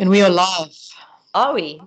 [0.00, 0.74] And we are live.
[1.34, 1.78] Are we?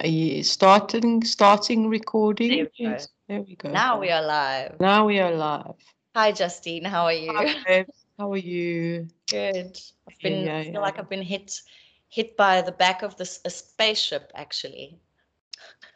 [0.00, 2.48] Are you starting starting recording?
[2.48, 2.90] There we go.
[2.90, 3.70] Yes, there we go.
[3.70, 4.80] Now we are live.
[4.80, 5.76] Now we are live.
[6.16, 6.84] Hi, Justine.
[6.84, 7.32] How are you?
[7.32, 7.86] Hi.
[8.18, 9.06] How are you?
[9.30, 9.78] Good.
[10.08, 10.80] I've been Yeah, I feel yeah.
[10.80, 11.60] like I've been hit
[12.08, 14.98] hit by the back of this a spaceship actually.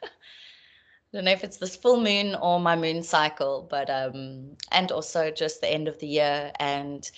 [0.01, 0.09] I
[1.13, 5.33] don't know if it's this full moon or my moon cycle, but um and also
[5.33, 7.11] just the end of the year and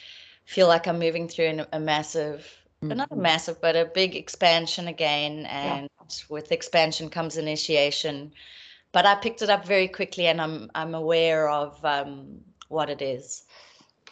[0.46, 4.88] feel like I'm moving through an, a massive not a massive but a big expansion
[4.88, 5.88] again and
[6.28, 8.32] with expansion comes initiation.
[8.92, 13.02] But i picked it up very quickly and i'm i'm aware of um, what it
[13.02, 13.44] is.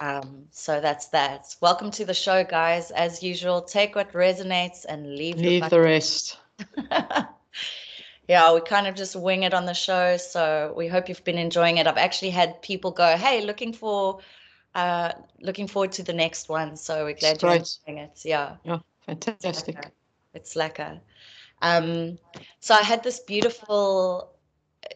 [0.01, 1.55] Um, so that's that.
[1.61, 2.91] Welcome to the show guys.
[2.91, 6.39] As usual take what resonates and leave, Leave the the rest.
[8.29, 11.39] yeah we kind of just wing it on the show so we hope you've been
[11.39, 11.87] enjoying it.
[11.87, 14.19] I've actually had people go hey looking for
[14.75, 18.79] uh looking forward to the next one so we're glad you're enjoying it yeah Yeah,
[19.07, 19.93] Fantastic.
[20.35, 21.01] It's lekker.
[21.63, 22.19] Um,
[22.61, 24.33] so I had this beautiful,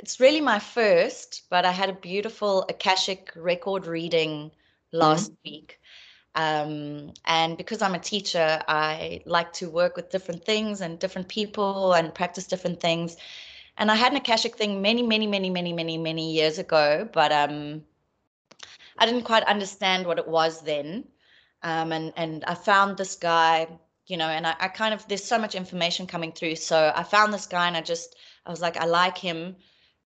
[0.00, 4.50] it's really my first, but I had a beautiful Akashic record reading
[4.92, 5.78] last week.
[6.34, 11.28] Um, and because I'm a teacher, I like to work with different things and different
[11.28, 13.16] people and practice different things.
[13.76, 17.32] And I had an Akashic thing many, many, many, many, many, many years ago, but
[17.32, 17.82] um,
[18.98, 21.04] I didn't quite understand what it was then.
[21.62, 23.66] Um, and and I found this guy,
[24.06, 26.56] you know, and I, I kind of there's so much information coming through.
[26.56, 29.56] So I found this guy and I just I was like, I like him.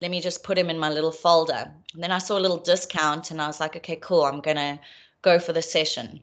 [0.02, 1.72] Let me just put him in my little folder.
[1.94, 4.24] And then I saw a little discount and I was like, okay, cool.
[4.24, 4.80] I'm gonna
[5.22, 6.22] go for the session.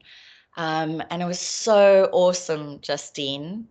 [0.57, 3.67] Um, and it was so awesome, Justine.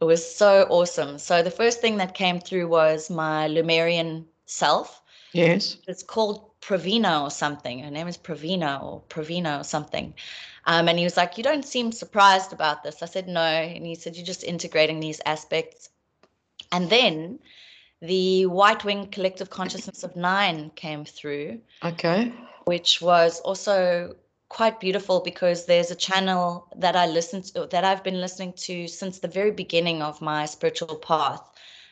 [0.00, 1.18] It was so awesome.
[1.18, 5.00] So the first thing that came through was my Lemurian self
[5.36, 5.76] Yes.
[5.86, 7.80] it's called Pravina or something.
[7.80, 10.14] Her name is Pravina or Pravina or something.
[10.64, 13.02] Um, and he was like, You don't seem surprised about this.
[13.02, 13.40] I said, No.
[13.40, 15.90] And he said, You're just integrating these aspects.
[16.72, 17.38] And then
[18.02, 22.32] the White Wing Collective Consciousness of Nine came through, Okay.
[22.64, 24.16] which was also
[24.48, 28.86] quite beautiful because there's a channel that I listened to, that I've been listening to
[28.86, 31.42] since the very beginning of my spiritual path.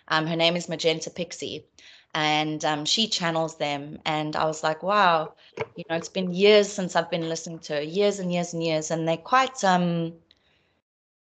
[0.09, 1.65] Um, her name is Magenta Pixie
[2.15, 3.99] and um, she channels them.
[4.05, 5.35] And I was like, wow,
[5.77, 8.63] you know, it's been years since I've been listening to her, years and years and
[8.63, 8.91] years.
[8.91, 10.13] And they're quite, um,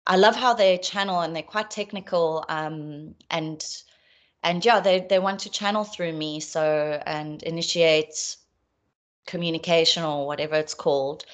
[0.05, 2.45] I love how they channel and they're quite technical.
[2.47, 3.65] Um, and,
[4.43, 6.39] and yeah, they, they want to channel through me.
[6.39, 8.37] So, and initiate
[9.25, 11.25] communication or whatever it's called.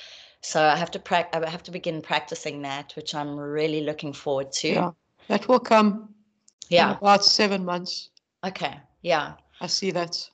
[0.41, 4.11] So I have to prac- I have to begin practicing that, which I'm really looking
[4.11, 4.67] forward to.
[4.67, 4.91] Yeah.
[5.29, 6.13] That will come
[6.69, 6.97] in yeah.
[6.97, 8.09] about seven months.
[8.43, 8.77] Okay.
[9.03, 9.33] Yeah.
[9.61, 10.29] I see that.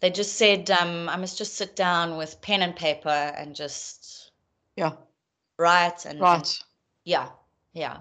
[0.00, 4.32] they just said um, I must just sit down with pen and paper and just
[4.76, 4.92] Yeah.
[5.58, 6.58] write and, and-
[7.04, 7.28] yeah,
[7.72, 7.98] yeah,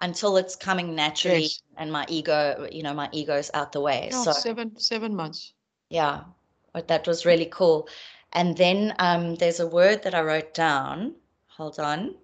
[0.00, 1.62] until it's coming naturally Yes.
[1.76, 4.08] and my ego, you know, my ego's out the way.
[4.10, 5.52] Yeah, so seven seven months.
[5.90, 6.24] yeah,
[6.72, 7.88] but that was really cool.
[8.32, 11.14] And then um, there's a word that I wrote down.
[11.56, 12.14] Hold on.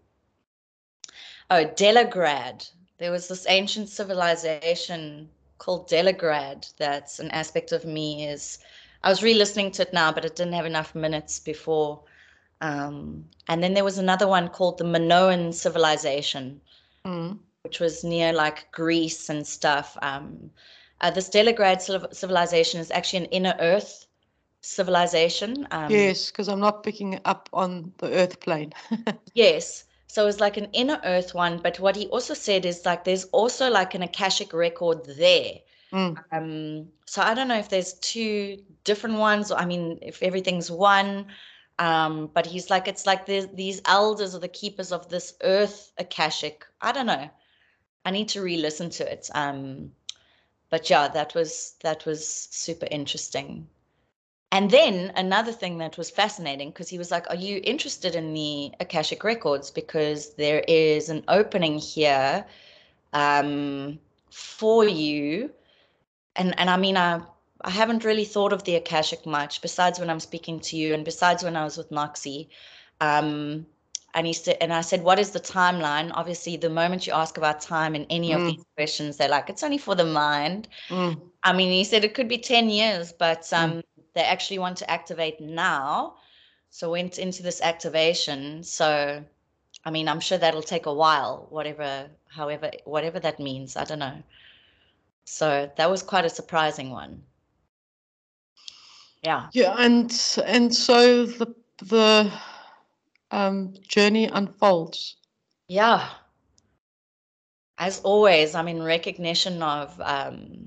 [1.50, 2.68] Oh, Delegrad.
[2.98, 5.28] There was this ancient civilization
[5.58, 6.72] called Delegrad.
[6.78, 8.26] That's an aspect of me.
[8.26, 8.58] Is
[9.02, 12.02] I was re-listening to it now, but it didn't have enough minutes before.
[12.60, 16.60] Um, and then there was another one called the Minoan civilization,
[17.04, 17.38] Mm.
[17.62, 19.96] which was near like Greece and stuff.
[20.02, 20.50] Um,
[21.00, 21.80] uh, this Delegrad
[22.14, 24.06] civilization is actually an inner Earth
[24.60, 25.66] civilization.
[25.70, 28.72] Um, yes, because I'm not picking up on the earth plane.
[29.34, 29.85] Yes.
[30.08, 33.04] So it was like an inner earth one, but what he also said is like
[33.04, 35.54] there's also like an Akashic record there.
[35.92, 36.16] Mm.
[36.32, 40.70] Um, so I don't know if there's two different ones, or I mean, if everything's
[40.70, 41.26] one.
[41.78, 46.64] Um, but he's like, it's like these elders or the keepers of this earth Akashic.
[46.80, 47.28] I don't know.
[48.04, 49.28] I need to re-listen to it.
[49.34, 49.92] Um,
[50.70, 53.68] but yeah, that was that was super interesting.
[54.56, 58.32] And then another thing that was fascinating because he was like, Are you interested in
[58.32, 59.70] the Akashic records?
[59.70, 62.46] Because there is an opening here
[63.12, 63.98] um,
[64.30, 65.50] for you.
[66.36, 67.20] And and I mean I
[67.60, 71.04] I haven't really thought of the Akashic much, besides when I'm speaking to you and
[71.04, 72.48] besides when I was with Noxie.
[73.02, 73.66] Um,
[74.14, 76.10] and he said, and I said, what is the timeline?
[76.14, 78.46] Obviously, the moment you ask about time in any of Mm.
[78.46, 80.68] these questions, they're like, it's only for the mind.
[80.88, 81.20] Mm.
[81.42, 83.82] I mean, he said it could be 10 years, but Mm.
[84.16, 86.16] They actually want to activate now.
[86.70, 88.64] So went into this activation.
[88.64, 89.24] So,
[89.84, 93.76] I mean, I'm sure that'll take a while, whatever, however, whatever that means.
[93.76, 94.22] I don't know.
[95.26, 97.22] So that was quite a surprising one.
[99.22, 99.48] Yeah.
[99.52, 100.10] Yeah, and
[100.44, 102.32] and so the the
[103.30, 105.16] um, journey unfolds.
[105.68, 106.08] Yeah.
[107.78, 110.65] as always, I'm in recognition of, um,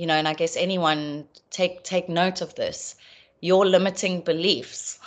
[0.00, 2.96] you know, and I guess anyone take take note of this.
[3.40, 4.98] Your limiting beliefs.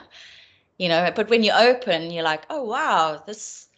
[0.78, 3.68] you know, but when you open, you're like, oh wow, this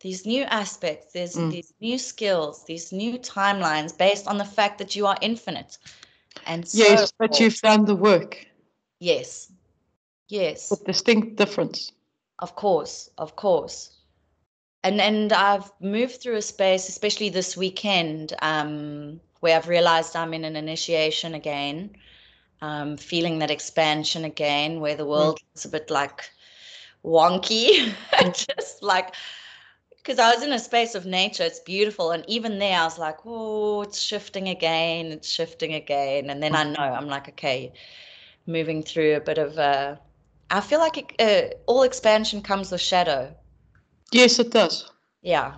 [0.00, 1.50] these new aspects, there's Mm.
[1.52, 5.78] these new skills, these new timelines based on the fact that you are infinite.
[6.46, 7.40] And so Yes, but forth.
[7.40, 8.46] you've done the work
[9.00, 9.52] yes,
[10.28, 10.70] yes.
[10.70, 11.92] with distinct difference.
[12.38, 13.98] Of course, of course.
[14.82, 20.34] And and I've moved through a space, especially this weekend, um, where I've realized I'm
[20.34, 21.96] in an initiation again,
[22.62, 26.30] um, feeling that expansion again, where the world is a bit like
[27.04, 27.92] wonky,
[28.32, 29.14] just like
[29.96, 32.98] because I was in a space of nature, it's beautiful, and even there I was
[32.98, 37.72] like, oh, it's shifting again, it's shifting again, and then I know I'm like, okay,
[38.46, 39.96] moving through a bit of uh,
[40.50, 43.34] I feel like it, uh, all expansion comes with shadow.
[44.12, 44.90] Yes, it does.
[45.22, 45.54] Yeah,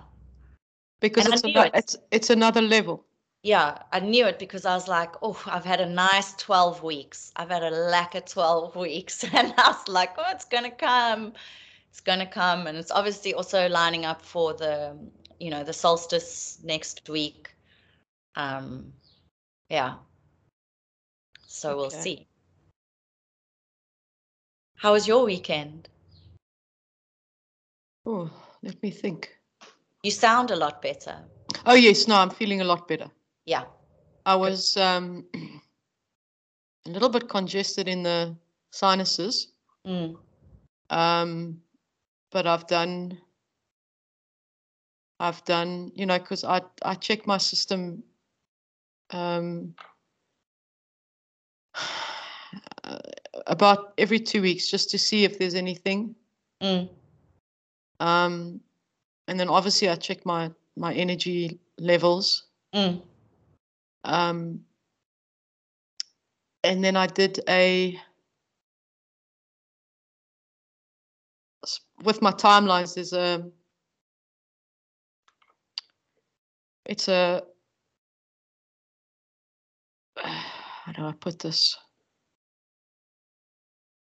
[0.99, 1.43] Because And it's,
[1.73, 3.05] it's it's another level.
[3.43, 7.33] Yeah, I knew it because I was like, oh, I've had a nice 12 weeks.
[7.35, 9.23] I've had a lack of 12 weeks.
[9.25, 11.33] And I was like, oh, it's going to come.
[11.89, 12.67] It's going to come.
[12.67, 14.97] And it's obviously also lining up for the,
[15.41, 17.53] you know, the solstice next week.
[18.37, 18.93] Um,
[19.69, 19.95] yeah.
[21.45, 22.25] So we'll see.
[24.77, 25.89] How was your weekend?
[28.05, 28.31] Oh,
[28.61, 29.37] let me think.
[30.01, 31.17] You sound a lot better.
[31.65, 33.09] Oh yes, no, I'm feeling a lot better.
[33.45, 33.65] Yeah.
[34.25, 35.25] I was um,
[36.85, 38.35] a little bit congested in the
[38.71, 39.49] sinuses,
[39.85, 40.17] Mm.
[40.89, 41.61] um,
[42.31, 43.17] but I've done.
[45.19, 48.03] I've done, you know, because I I check my system
[49.11, 49.75] um,
[53.47, 56.15] about every two weeks just to see if there's anything.
[56.61, 56.89] Mm.
[57.99, 58.61] Um,
[59.27, 62.47] and then obviously I check my my energy levels.
[62.73, 63.01] Mm.
[64.03, 64.61] Um,
[66.63, 67.99] and then I did a
[72.03, 72.95] with my timelines.
[72.95, 73.49] There's a
[76.85, 77.43] it's a
[80.17, 81.77] how do I put this?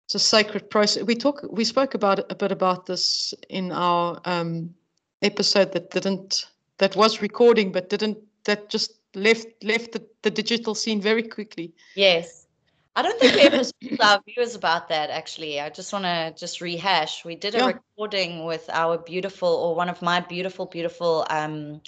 [0.07, 1.05] It's a sacred process.
[1.05, 1.43] We talk.
[1.51, 4.75] We spoke about a bit about this in our um,
[5.23, 6.47] episode that didn't
[6.79, 11.73] that was recording, but didn't that just left left the, the digital scene very quickly.
[11.95, 12.47] Yes.
[12.95, 15.59] I don't think we ever told our viewers about that actually.
[15.61, 17.25] I just want to just rehash.
[17.25, 17.67] We did a Yeah.
[17.69, 21.81] recording with our beautiful or one of my beautiful, beautiful um,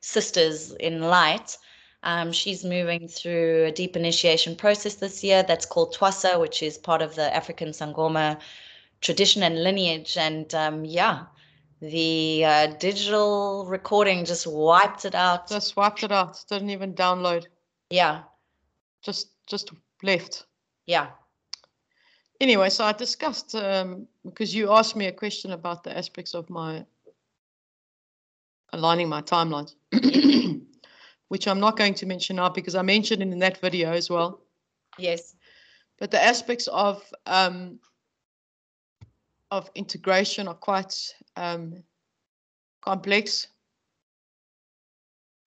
[0.00, 1.56] sisters in light.
[2.02, 6.76] Um, she's moving through a deep initiation process this year that's called Twasa, which is
[6.78, 8.40] part of the African Sangoma
[9.00, 10.16] tradition and lineage.
[10.16, 11.26] And um, yeah,
[11.80, 15.48] the uh, digital recording just wiped it out.
[15.48, 16.42] Just wiped it out.
[16.48, 17.46] Didn't even download.
[17.90, 18.22] Yeah,
[19.02, 19.70] Just just
[20.02, 20.44] left.
[20.86, 21.08] yeah.
[22.40, 26.48] Anyway, so I discussed um, because you asked me a question about the aspects of
[26.48, 26.84] my
[28.72, 29.74] aligning my timelines,
[31.28, 34.08] which I'm not going to mention now because I mentioned it in that video as
[34.08, 34.40] well.
[34.98, 35.34] Yes.
[35.98, 37.80] But the aspects of um,
[39.50, 40.94] of integration are quite
[41.36, 41.82] um,
[42.82, 43.48] complex,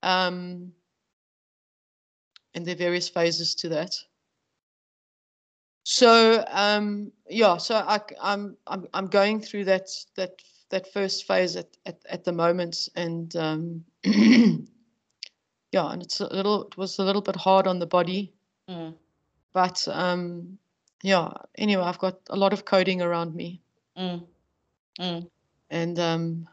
[0.03, 0.71] um,
[2.53, 3.95] and there are various phases to that.
[5.83, 11.55] So um, yeah, so I, am I'm I'm going through that that that first phase
[11.55, 17.03] at at, at the moment, and um, yeah, and it's a little it was a
[17.03, 18.33] little bit hard on the body,
[18.69, 18.93] Mm.
[19.53, 20.57] but um,
[21.03, 21.31] yeah.
[21.57, 23.61] Anyway, I've got a lot of coding around me,
[24.01, 24.25] Mm.
[25.00, 25.29] Mm.
[25.70, 26.50] and um,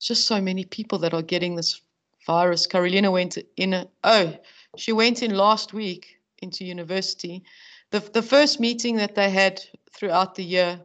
[0.00, 1.82] just so many people that are getting this
[2.26, 2.66] virus.
[2.66, 3.74] Carolina went in.
[3.74, 4.36] A, oh,
[4.76, 7.42] she went in last week into university.
[7.90, 9.60] The the first meeting that they had
[9.92, 10.80] throughout the year.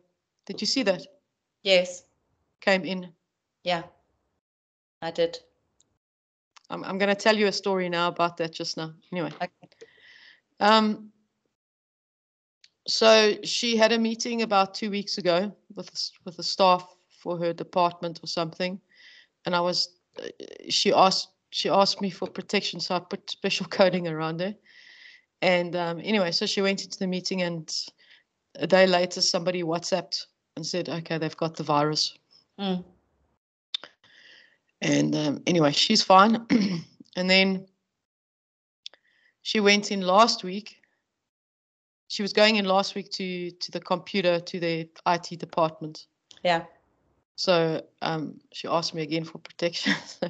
[0.48, 1.06] Did you see that?
[1.62, 2.04] Yes.
[2.62, 3.10] Came in.
[3.64, 3.84] Yeah.
[5.02, 5.38] I did.
[6.70, 8.94] I'm I'm going to tell you a story now about that just now.
[9.12, 9.32] Anyway.
[9.36, 9.52] Okay.
[10.60, 11.13] Um.
[12.88, 17.38] So she had a meeting about two weeks ago with the with the staff for
[17.38, 18.80] her department or something,
[19.46, 19.90] and I was.
[20.20, 20.28] uh,
[20.70, 24.56] She asked she asked me for protection, so I put special coding around her.
[25.42, 27.74] And um, anyway, so she went into the meeting, and
[28.56, 30.26] a day later, somebody WhatsApped
[30.56, 32.18] and said, "Okay, they've got the virus."
[32.60, 32.84] Mm.
[34.82, 36.46] And um, anyway, she's fine.
[37.16, 37.66] and then
[39.42, 40.76] she went in last week.
[42.14, 46.06] She was going in last week to to the computer to the IT department,
[46.44, 46.66] Yeah.
[47.36, 49.96] So um, she asked me again for protection.
[50.06, 50.30] So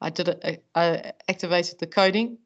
[0.00, 0.64] I did it.
[0.74, 2.38] I, I activated the coding,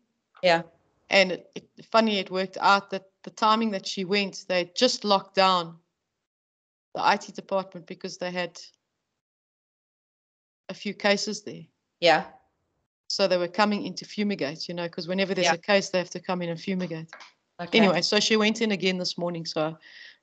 [0.42, 0.62] Yeah.
[1.10, 5.04] and it, it, funny it worked out that the timing that she went, they just
[5.04, 5.76] locked down
[6.94, 8.58] the IT department because they had
[10.70, 11.66] a few cases there.
[12.00, 12.24] Yeah.
[13.08, 15.54] So they were coming in to fumigate, you know, because whenever there's Yeah.
[15.54, 17.10] a case, they have to come in and fumigate.
[17.60, 17.78] Okay.
[17.78, 19.44] Anyway, so she went in again this morning.
[19.44, 19.76] So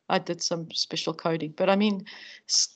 [0.09, 1.53] I did some special coding.
[1.55, 2.05] But I mean,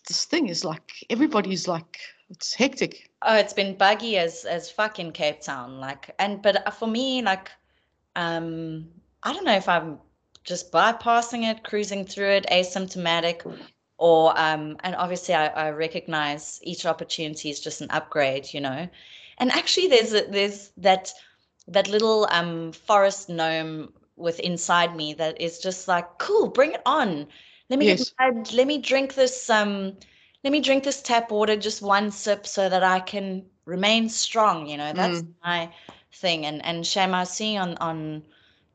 [0.08, 2.00] this thing is like everybody's like
[2.30, 3.10] it's hectic.
[3.24, 5.80] Oh, it's been buggy as as fuck in Cape Town.
[5.80, 7.51] Like, and but uh, for me, like,
[8.15, 8.88] um,
[9.24, 10.00] I don't know if I'm
[10.44, 13.46] just bypassing it, cruising through it, asymptomatic,
[13.98, 18.88] or um, and obviously I, I recognize each opportunity is just an upgrade, you know.
[19.38, 21.12] And actually, there's a, there's that
[21.68, 26.82] that little um forest gnome with inside me that is just like, cool, bring it
[26.86, 27.28] on.
[27.70, 28.13] Let me Yes.
[28.20, 29.98] get let me drink this um
[30.44, 34.68] let me drink this tap water just one sip so that I can remain strong.
[34.68, 35.36] You know, that's Mm.
[35.44, 35.70] my
[36.13, 36.46] thing.
[36.46, 38.24] And and Sham, I see on on,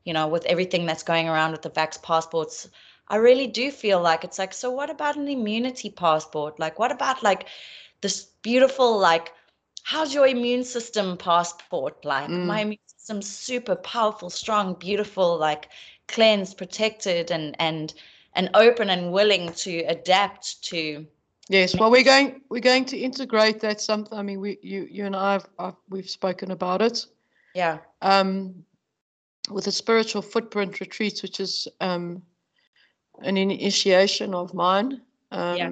[0.03, 2.69] you know, with everything that's going around with the vax passports,
[3.07, 6.59] I really do feel like it's like, so what about an immunity passport?
[6.59, 7.47] Like, what about like
[8.01, 9.33] this beautiful like
[9.83, 12.61] how's your immune system passport like my Mm.
[12.61, 15.69] immune system's super powerful strong beautiful like
[16.09, 17.93] cleansed protected and and
[18.33, 21.07] and open and willing to adapt to
[21.49, 24.19] Yes, well, we're going we're going to integrate that something.
[24.19, 27.05] I mean, we you you and I have, have we've spoken about it.
[27.55, 28.65] yeah Um,
[29.49, 32.21] with the spiritual footprint retreats, which is um,
[33.21, 35.01] an initiation of mine.
[35.31, 35.71] Um, Yeah.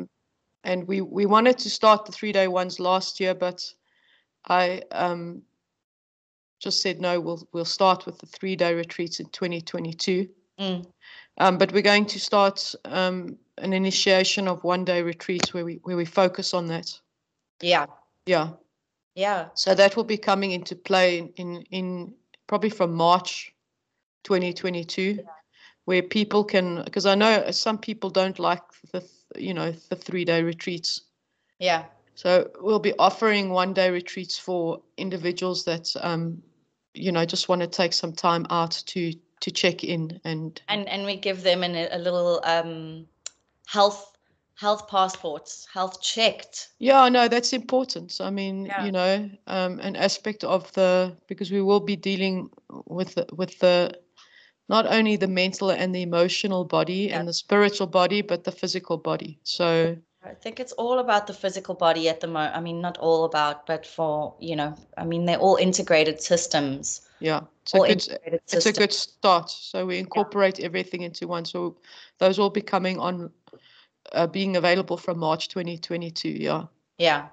[0.63, 3.75] And we we wanted to start the three day ones last year, but
[4.47, 5.43] I um,
[6.65, 7.21] just said no.
[7.21, 10.27] We'll we'll start with the three day retreats in 2022.
[10.59, 10.85] mm,
[11.37, 15.75] Um, but we're going to start um, an initiation of one day retreats where we
[15.83, 16.99] where we focus on that.
[17.61, 17.85] yeah
[18.25, 18.49] Yeah.
[19.15, 22.13] yeah So that will be coming into play in in, in
[22.47, 23.53] probably from March
[24.23, 25.19] 2022,
[25.85, 29.07] where people can because I know some people don't like the
[29.37, 31.01] you know the three day retreats.
[31.59, 36.41] yeah So we'll be offering one day retreats for individuals that um,
[36.95, 40.87] you know just want to take some time out to to check in and and
[40.89, 43.05] and we give them an, a little um
[43.67, 44.17] health
[44.55, 48.19] health passports health checked Yeah, no, that's important.
[48.21, 48.85] I mean, Yeah.
[48.85, 52.49] you know, um, an aspect of the because we will be dealing
[52.85, 53.91] with the, with the
[54.69, 57.19] not only the mental and the emotional body Yeah.
[57.19, 59.39] and the spiritual body, but the physical body.
[59.43, 62.55] So, I think it's all about the physical body at the moment.
[62.55, 67.01] I mean, not all about, but for, you know, I mean, they're all integrated systems.
[67.19, 69.49] yeah, it's a good integrated it's a good start.
[69.51, 71.45] So we incorporate everything into one.
[71.45, 71.77] So
[72.17, 73.31] those will be coming on,
[74.13, 76.29] uh, being available from March 2022.
[76.29, 76.65] Yeah.
[76.97, 77.27] Yeah.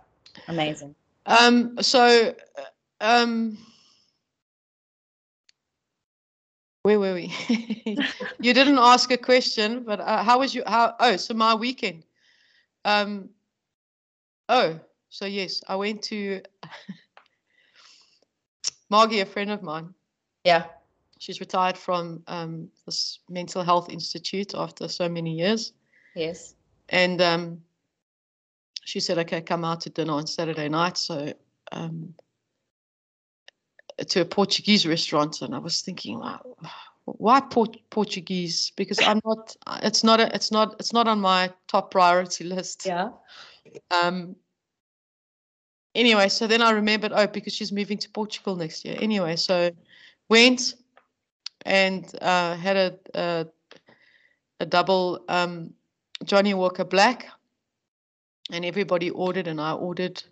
[0.48, 0.94] Amazing.
[1.24, 2.62] Um, so, uh,
[3.00, 3.56] um,
[6.82, 7.32] where were we?
[8.40, 12.04] you didn't ask a question, but uh, how was your, how, oh, so my weekend.
[12.84, 13.30] Um,
[14.48, 16.42] oh, so yes, I went to
[18.90, 19.94] Margie, a friend of mine.
[20.44, 20.66] Yeah.
[21.18, 25.72] She's retired from um, this mental health institute after so many years.
[26.16, 26.54] Yes.
[26.88, 27.62] And um,
[28.84, 30.98] she said, okay, come out to dinner on Saturday night.
[30.98, 31.32] So
[31.70, 32.14] um,
[34.08, 35.42] to a Portuguese restaurant.
[35.42, 36.40] And I was thinking, wow,
[37.04, 38.72] why Port- Portuguese?
[38.76, 42.86] Because I'm not, it's not, a, it's not, it's not on my top priority list.
[42.86, 43.10] Yeah.
[43.90, 44.36] Um,
[45.94, 48.96] anyway, so then I remembered, oh, because she's moving to Portugal next year.
[49.00, 49.70] Anyway, so
[50.28, 50.74] went
[51.64, 53.46] and uh, had a, a,
[54.60, 55.74] a double um,
[56.24, 57.26] Johnnie Walker Black,
[58.50, 60.22] and everybody ordered, and I ordered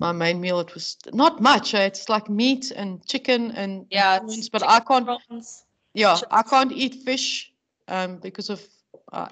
[0.00, 0.60] my main meal.
[0.60, 1.74] It was not much.
[1.74, 4.18] eh, It's like meat and chicken and and Yeah.
[4.18, 5.06] prawns, but I can't.
[5.06, 5.64] prawns.
[5.94, 7.52] Yeah, I can't eat fish
[7.88, 8.60] um, because of
[9.12, 9.28] uh,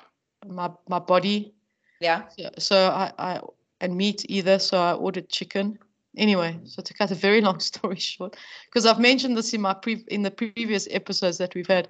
[0.46, 1.54] my my body.
[2.00, 2.28] Yeah.
[2.28, 3.40] So, so I, I
[3.80, 4.58] and meat either.
[4.58, 5.78] So I ordered chicken.
[6.16, 9.74] Anyway, so to cut a very long story short, because I've mentioned this in my
[9.74, 11.88] pre in the previous episodes that we've had,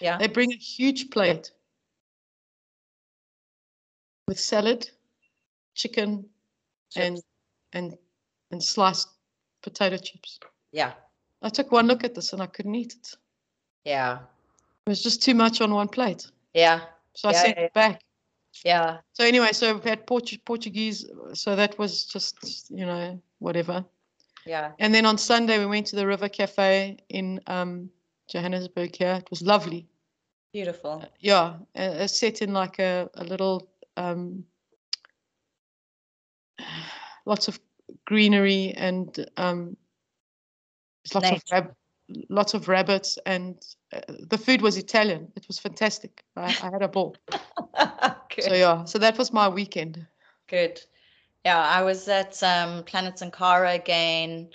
[0.00, 0.18] Yeah.
[0.18, 1.52] they bring a huge plate
[4.28, 4.90] with salad,
[5.74, 6.24] chicken,
[6.90, 6.96] Chips.
[7.06, 7.18] and
[7.72, 7.98] and
[8.60, 9.08] sliced
[9.62, 10.38] potato chips.
[10.72, 10.92] Yeah.
[11.42, 13.14] I took one look at this and I couldn't eat it.
[13.84, 14.18] Yeah.
[14.86, 16.26] It was just too much on one plate.
[16.54, 16.80] Yeah.
[17.14, 18.02] So I Yeah, sent yeah, it back.
[18.64, 18.98] Yeah.
[19.12, 21.06] So anyway, so we've had Portu- Portuguese.
[21.34, 23.84] So that was just you know whatever.
[24.44, 24.72] Yeah.
[24.78, 27.90] And then on Sunday we went to the River Cafe in um,
[28.28, 28.94] Johannesburg.
[28.96, 29.86] Here it was lovely.
[30.52, 31.04] Beautiful.
[31.20, 34.44] Yeah, uh, uh, set in like a, a little um,
[37.26, 37.58] lots of
[38.06, 39.76] greenery and um,
[41.14, 41.74] lots of rab-
[42.28, 45.32] lots of rabbits and uh, the food was Italian.
[45.36, 46.24] It was fantastic.
[46.36, 47.16] I, I had a ball.
[48.40, 50.06] So yeah, so that was my weekend.
[50.48, 50.80] Good.
[51.44, 54.48] Yeah, I was at um, Planet Sankara again.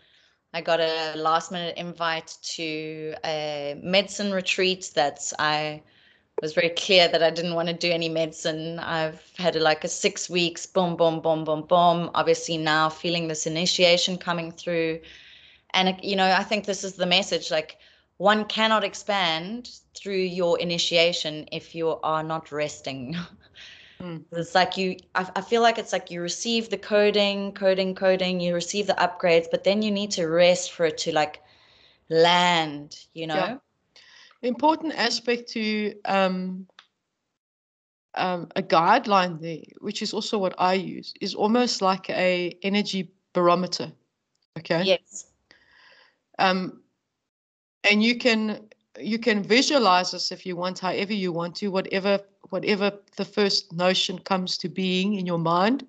[0.53, 5.84] I got a last minute invite to a medicine retreat that I
[6.41, 8.79] was very clear that I didn't want to do any medicine.
[8.79, 12.12] I've had like a six weeks, boom, boom, boom, boom, boom.
[12.13, 15.00] Obviously now feeling this initiation coming through.
[15.72, 17.77] And, you know, I think this is the message like
[18.17, 23.15] one cannot expand through your initiation if you are not resting.
[24.00, 24.25] Mm.
[24.32, 28.39] It's like you, I, I feel like it's like you receive the coding, coding, coding,
[28.39, 31.41] you receive the upgrades, but then you need to rest for it to like
[32.10, 33.36] land, you know?
[33.36, 33.58] Yeah.
[34.41, 36.67] Important aspect to um,
[38.15, 43.12] um, a guideline there, which is also what I use, is almost like a energy
[43.34, 43.91] barometer.
[44.58, 44.84] Okay.
[44.84, 45.25] Yes.
[46.39, 46.82] Um,
[47.89, 48.67] and you can
[49.00, 53.74] you can visualize this if you want, however you want to, whatever whatever the first
[53.74, 55.86] notion comes to being in your mind.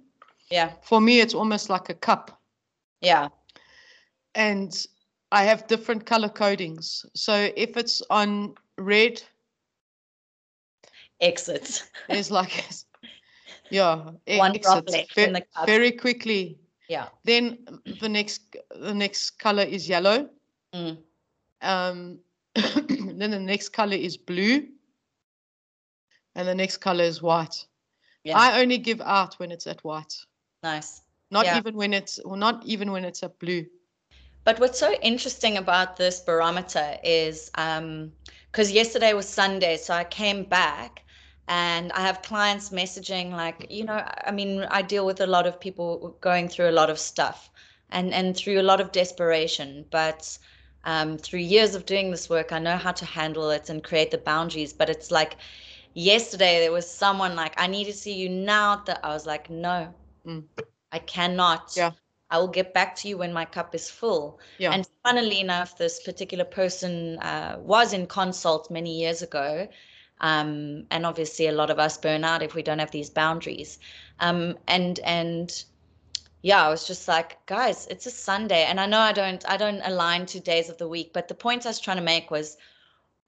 [0.50, 0.72] Yeah.
[0.82, 2.40] For me, it's almost like a cup,
[3.00, 3.28] Yeah.
[4.34, 4.86] and
[5.30, 7.04] I have different color codings.
[7.14, 9.22] So if it's on red,
[11.20, 11.84] exits.
[12.08, 12.64] There's like,
[13.70, 13.96] yeah,
[14.38, 15.66] One drop exits left ve- in the cup.
[15.66, 16.58] very quickly.
[16.88, 17.08] Yeah.
[17.24, 17.58] Then
[18.00, 20.30] the next the next color is yellow.
[20.74, 20.98] Mm.
[21.60, 22.18] Um,
[22.54, 24.68] then the next color is blue,
[26.34, 27.66] and the next color is white.
[28.24, 28.38] Yeah.
[28.38, 30.14] I only give out when it's at white,
[30.62, 31.02] Nice.
[31.30, 31.58] not Yeah.
[31.58, 33.66] even when it's or not even when it's at blue.
[34.44, 40.44] But what's so interesting about this barometer is because yesterday was Sunday, so I came
[40.44, 41.02] back
[41.48, 45.46] and I have clients messaging like, you know, I mean, I deal with a lot
[45.46, 47.50] of people going through a lot of stuff
[47.90, 50.38] and and through a lot of desperation, but
[50.84, 54.10] um, through years of doing this work, I know how to handle it and create
[54.10, 54.72] the boundaries.
[54.72, 55.36] But it's like
[55.94, 58.82] yesterday there was someone like, I need to see you now.
[58.86, 59.94] That I was like, no,
[60.26, 60.44] Mm.
[60.92, 61.72] I cannot.
[61.76, 61.92] Yeah.
[62.30, 64.38] I will get back to you when my cup is full.
[64.58, 64.72] Yeah.
[64.72, 69.68] And funnily enough, this particular person uh, was in consult many years ago.
[70.20, 73.78] Um, and obviously, a lot of us burn out if we don't have these boundaries.
[74.20, 75.64] Um, and and
[76.42, 79.56] yeah, I was just like, guys, it's a Sunday, and I know I don't I
[79.56, 82.30] don't align to days of the week, but the point I was trying to make
[82.30, 82.56] was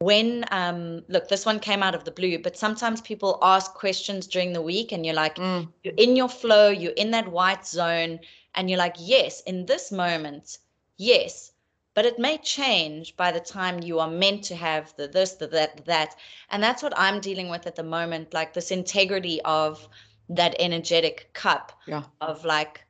[0.00, 4.26] when um look this one came out of the blue but sometimes people ask questions
[4.26, 7.66] during the week and you're like Mm, you're in your flow, you're in that white
[7.66, 8.18] zone,
[8.54, 10.58] and you're like, yes, in this moment,
[10.96, 11.52] yes.
[11.94, 15.46] But it may change by the time you are meant to have the this, the
[15.48, 16.16] that, that.
[16.50, 19.88] And that's what I'm dealing with at the moment, like this integrity of
[20.28, 22.04] that energetic cup Yeah.
[22.20, 22.84] of like,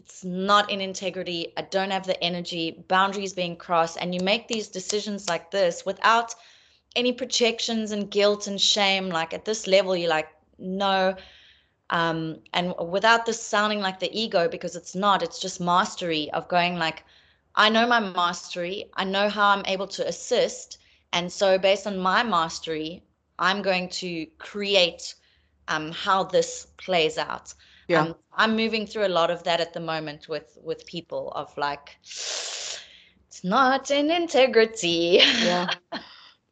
[0.00, 1.52] it's not in integrity.
[1.56, 3.98] I don't have the energy, boundaries being crossed.
[4.00, 6.34] And you make these decisions like this without
[6.96, 9.08] any projections and guilt and shame.
[9.10, 11.16] Like at this level, you're like, no,
[11.90, 16.48] um, and without this sounding like the ego because it's not it's just mastery of
[16.48, 17.04] going like
[17.56, 20.78] i know my mastery i know how i'm able to assist
[21.12, 23.02] and so based on my mastery
[23.38, 25.14] i'm going to create
[25.68, 27.52] um, how this plays out
[27.90, 28.06] Yeah.
[28.06, 31.56] um, i'm moving through a lot of that at the moment with with people of
[31.56, 35.68] like it's not in integrity yeah.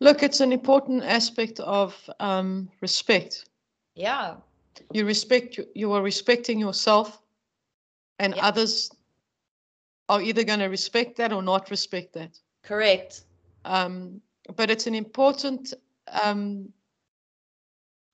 [0.00, 3.44] Look, it's an important aspect of um, respect.
[3.94, 4.36] yeah
[4.92, 7.22] You respect you, are respecting yourself,
[8.18, 8.40] and Yeah.
[8.40, 8.90] others
[10.08, 12.38] are either going to respect that or not respect that.
[12.62, 13.24] correct
[13.64, 14.20] um,
[14.56, 15.74] but it's an important
[16.22, 16.72] um,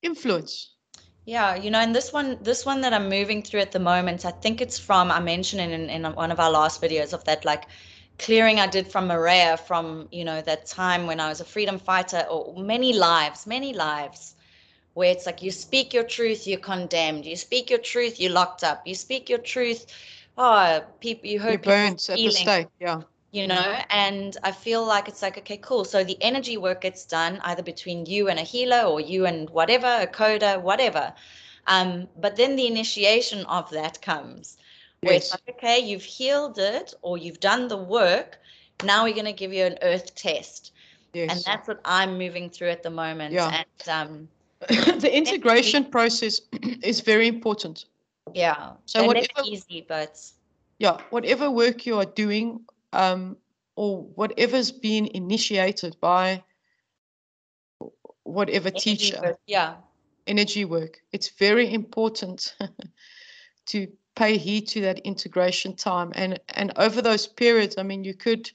[0.03, 0.74] influence.
[1.27, 4.27] Yeah, you know, and this one, this one that I'm moving through at the moment,
[4.27, 7.45] I think it's from I mentioned in in one of our last videos of that
[7.45, 7.65] like
[8.19, 11.79] clearing I did from Maria from you know that time when I was a freedom
[11.79, 14.35] fighter or many lives, many lives,
[14.95, 17.25] where it's like you speak your truth, you're condemned.
[17.25, 18.87] You speak your truth, you're locked up.
[18.87, 19.87] You speak your truth,
[20.37, 22.69] oh, people, you hurt You people's burnt at the stake.
[22.81, 23.03] Yeah.
[23.35, 27.05] You know and i feel like it's like okay cool so the energy work gets
[27.05, 31.13] done either between you and a healer or you and whatever a coder whatever
[31.67, 34.57] um, but then the initiation of that comes
[35.01, 38.39] where it's like okay you've healed it or you've done the work
[38.85, 40.71] now we're going to give you an earth test
[41.13, 41.31] Yes.
[41.31, 43.63] and that's what i'm moving through at the moment Yeah.
[43.63, 44.29] and um,
[45.01, 46.41] the integration process
[46.83, 47.87] is very important.
[48.35, 50.15] yeah So whatever- easy but
[50.79, 50.97] Yeah.
[51.11, 52.47] Whatever work you are doing,
[52.95, 53.37] um,
[53.77, 56.43] or whatever's been initiated by
[58.23, 59.75] whatever energy teacher, work, yeah.
[60.27, 62.57] Energy work, it's very important
[63.67, 66.13] to pay heed to that integration time.
[66.15, 68.51] And and over those periods i mean you could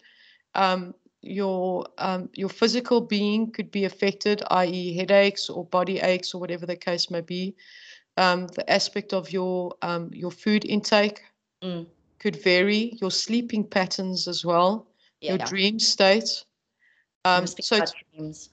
[0.56, 6.40] um, your um, your physical being could be affected i.e headaches or body aches or
[6.40, 7.56] whatever the case may be.
[8.18, 11.22] Um, the aspect of your um, your food intake.
[11.64, 11.86] Mm.
[12.20, 14.88] Could vary your sleeping patterns as well
[15.22, 15.32] Yeah.
[15.32, 16.46] your dream state
[17.26, 18.50] um, so it's dreams.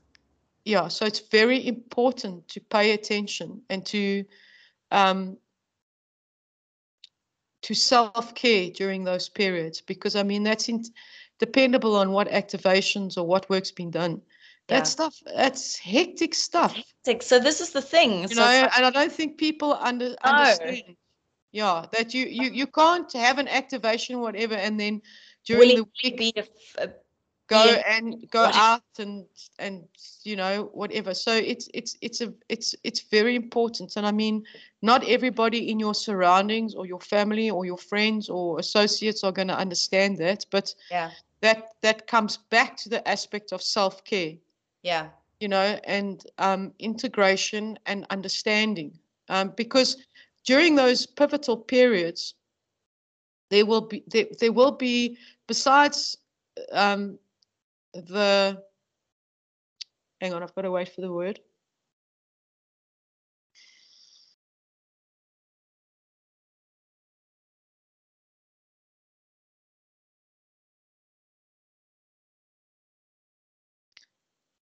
[0.64, 4.24] yeah so it's very important to pay attention and to
[4.90, 5.36] um
[7.62, 10.82] to self-care during those periods because i mean that's in,
[11.38, 14.20] dependable on what activations or what work's been done
[14.68, 14.82] that Yeah.
[14.84, 17.22] stuff that's hectic stuff Hectic.
[17.22, 18.22] So this is the thing.
[18.22, 20.96] you so know like- and i don't think people under understand
[21.56, 25.02] yeah that you you you can't have an activation whatever and then
[25.46, 26.92] during the week be a, a-
[27.48, 29.26] go in and go out and
[29.58, 29.84] and
[30.24, 31.14] you know whatever.
[31.14, 33.96] So it's it's it's a it's it's very important.
[33.96, 34.44] And i mean
[34.82, 39.48] not everybody in your surroundings or your family or your friends or associates are going
[39.48, 44.34] to understand that but yeah, that that comes back to the aspect of self-care.
[44.82, 45.08] Yeah,
[45.40, 48.98] you know and um, integration and understanding.
[49.28, 49.96] Um, because
[50.46, 52.34] during those pivotal periods
[53.50, 56.16] there will be there, there will be besides
[56.72, 57.18] um,
[57.92, 58.62] the
[60.20, 61.40] hang on i've got to wait for the word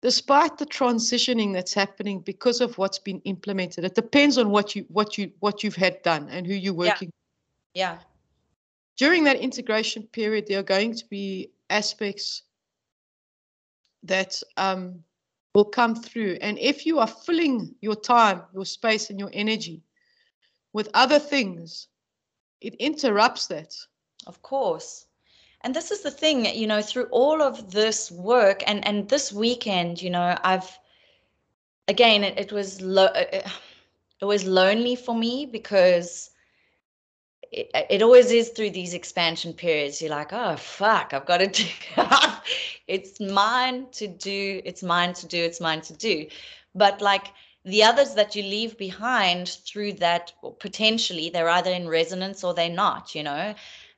[0.05, 4.85] despite the transitioning that's happening because of what's been implemented it depends on what you
[4.88, 6.90] what you what you've had done and who you're Yeah.
[6.90, 7.11] working
[7.75, 7.99] yeah,
[8.97, 12.43] during that integration period, there are going to be aspects
[14.05, 15.03] that um,
[15.55, 16.38] will come through.
[16.40, 19.83] And if you are filling your time, your space, and your energy
[20.73, 21.88] with other things,
[22.61, 23.75] it interrupts that.
[24.27, 25.07] of course.
[25.64, 29.33] And this is the thing, you know, through all of this work and and this
[29.33, 30.79] weekend, you know, I've
[31.88, 33.48] again, it, it was lo- uh, uh,
[34.20, 36.31] it was lonely for me because
[37.50, 40.03] it, it always is through these expansion periods.
[40.03, 41.64] You're like, oh fuck, I've got to do.
[42.87, 44.61] it's mine to do.
[44.66, 45.42] It's mine to do.
[45.42, 46.27] It's mine to do.
[46.74, 47.33] But like
[47.64, 52.68] the others that you leave behind through that, potentially they're either in resonance or they're
[52.68, 53.14] not.
[53.14, 53.55] You know.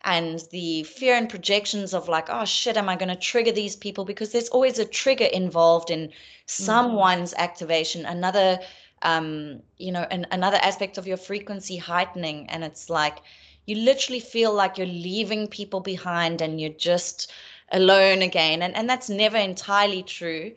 [0.07, 3.75] And the fear and projections of like, oh shit, am I going to trigger these
[3.75, 4.05] people?
[4.05, 6.13] Because there's always a trigger involved in
[6.47, 8.61] someone's activation, another
[9.03, 13.19] um you know an, another aspect of your frequency heightening and it's like
[13.67, 17.31] you literally feel like you're leaving people behind and you're just
[17.73, 18.63] alone again.
[18.63, 20.55] And and that's never entirely true.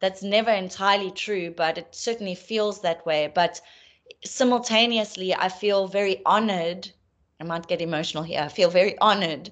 [0.00, 3.30] That's never entirely true but it certainly feels that way.
[3.34, 3.60] But
[4.24, 6.90] simultaneously i feel very honored
[7.40, 8.40] i might get emotional here.
[8.40, 9.50] I feel very honored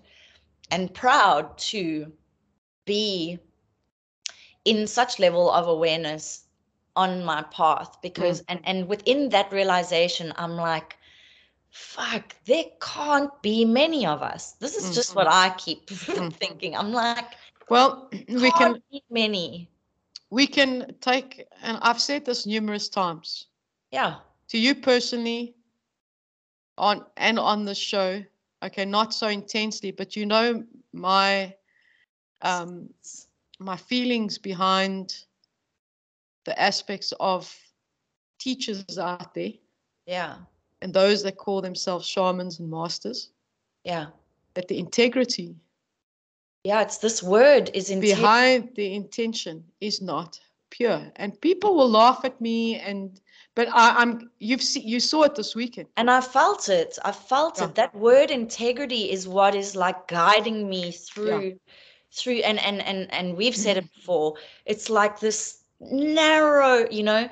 [0.70, 2.12] and proud to
[2.84, 3.38] be
[4.64, 6.44] in such level of awareness
[6.96, 8.44] on my path because mm.
[8.48, 10.96] and and within that realization i'm like
[11.74, 14.52] fuck there can't be many of us.
[14.52, 15.52] This is just what mm-hmm.
[15.52, 16.28] i keep mm-hmm.
[16.28, 16.76] thinking.
[16.76, 17.34] I'm like
[17.68, 19.68] Well, we can be many.
[20.30, 23.48] we can take, and I've said this numerous times.
[23.90, 24.16] Yeah.
[24.48, 25.56] To you personally,
[26.78, 28.22] on and on the show.
[28.62, 31.54] Okay, not so intensely, but you know my
[32.42, 32.88] um,
[33.58, 35.24] my feelings behind
[36.44, 37.54] the aspects of
[38.38, 39.52] teachers out there.
[40.06, 40.36] Yeah.
[40.82, 43.30] And those that call themselves shamans and masters.
[43.84, 44.06] Yeah.
[44.54, 45.56] That the integrity
[46.64, 51.12] yeah it's this word is in behind the intention is not pure.
[51.16, 53.20] And people will laugh at me and
[53.54, 56.98] but I, i'm you've seen you saw it this weekend and I felt it.
[57.04, 57.62] I felt Yeah.
[57.62, 57.74] it.
[57.74, 61.58] That word integrity is what is like guiding me through
[62.12, 64.34] through and and and and we've said it before.
[64.64, 67.28] It's like this narrow, you know,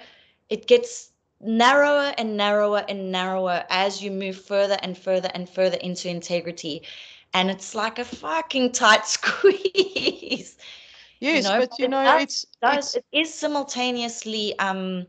[0.49, 5.77] it gets narrower and narrower and narrower as you move further and further and further
[5.79, 6.83] into integrity.
[7.35, 10.57] And it's like a fucking tight squeeze.
[11.21, 15.07] yes know, but but you it know does- it's, does it's it is simultaneously um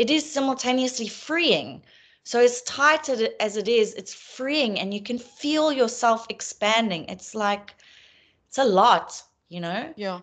[0.00, 1.82] it is simultaneously freeing.
[2.24, 7.04] So as tight as it is it's freeing and you can feel yourself expanding.
[7.14, 7.74] It's like
[8.48, 9.92] it's a lot you know?
[9.96, 10.20] Yeah.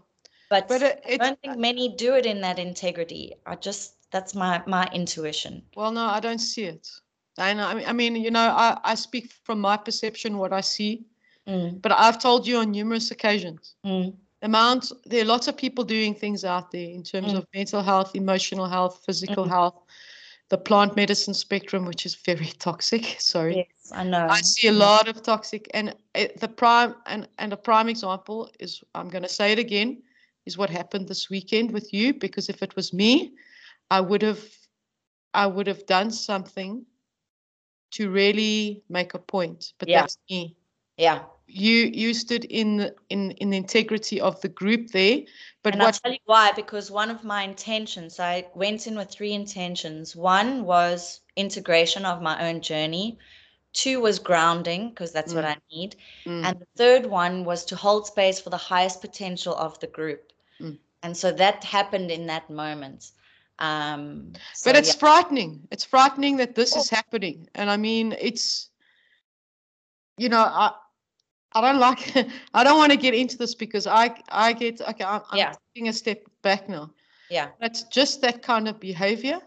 [0.49, 3.33] But, but it, i don't think many do it in that integrity.
[3.45, 5.61] I just that's my my intuition.
[5.75, 6.89] Well no i don't see it.
[7.37, 10.61] And i mean, I mean you know I, I speak from my perception what i
[10.61, 11.05] see.
[11.47, 13.75] Mm, but i've told you on numerous occasions.
[13.85, 17.37] Mm, amount there are lots of people doing things out there in terms Mm.
[17.39, 19.49] of mental health emotional health physical Mm.
[19.49, 19.75] health
[20.49, 24.27] the plant medicine spectrum which is very toxic sorry yes I know.
[24.29, 28.83] I see a lot of toxic, and the prime and and a prime example is
[28.93, 30.03] I'm going to say it again
[30.45, 33.31] is what happened this weekend with you because if it was me,
[33.89, 34.43] I would have
[35.33, 36.85] I would have done something
[37.91, 39.73] to really make a point.
[39.79, 40.01] But Yeah.
[40.01, 40.55] that's me.
[40.97, 41.23] Yeah.
[41.47, 45.21] You you stood in the, in in the integrity of the group there,
[45.63, 49.09] but And I'll tell you why, because one of my intentions, I went in with
[49.09, 50.15] three intentions.
[50.15, 53.17] One was integration of my own journey.
[53.71, 55.49] Two was grounding, because that's what Mm.
[55.49, 55.95] I need.
[56.25, 59.87] Mm, And the third one was to hold space for the highest potential of the
[59.87, 60.33] group.
[60.59, 60.79] Mm.
[61.03, 63.11] And so that happened in that moment.
[63.59, 64.99] Um, so, but it's yeah.
[64.99, 65.67] frightening.
[65.71, 66.79] It's frightening that this Oh.
[66.81, 68.69] is happening, and I mean it's
[70.17, 70.71] you know I.
[71.53, 72.15] I don't like.
[72.53, 75.03] I don't want to get into this because I I get okay.
[75.03, 75.53] I'm, I'm Yeah.
[75.73, 76.91] taking a step back now.
[77.29, 79.39] yeah, That's just that kind of behavior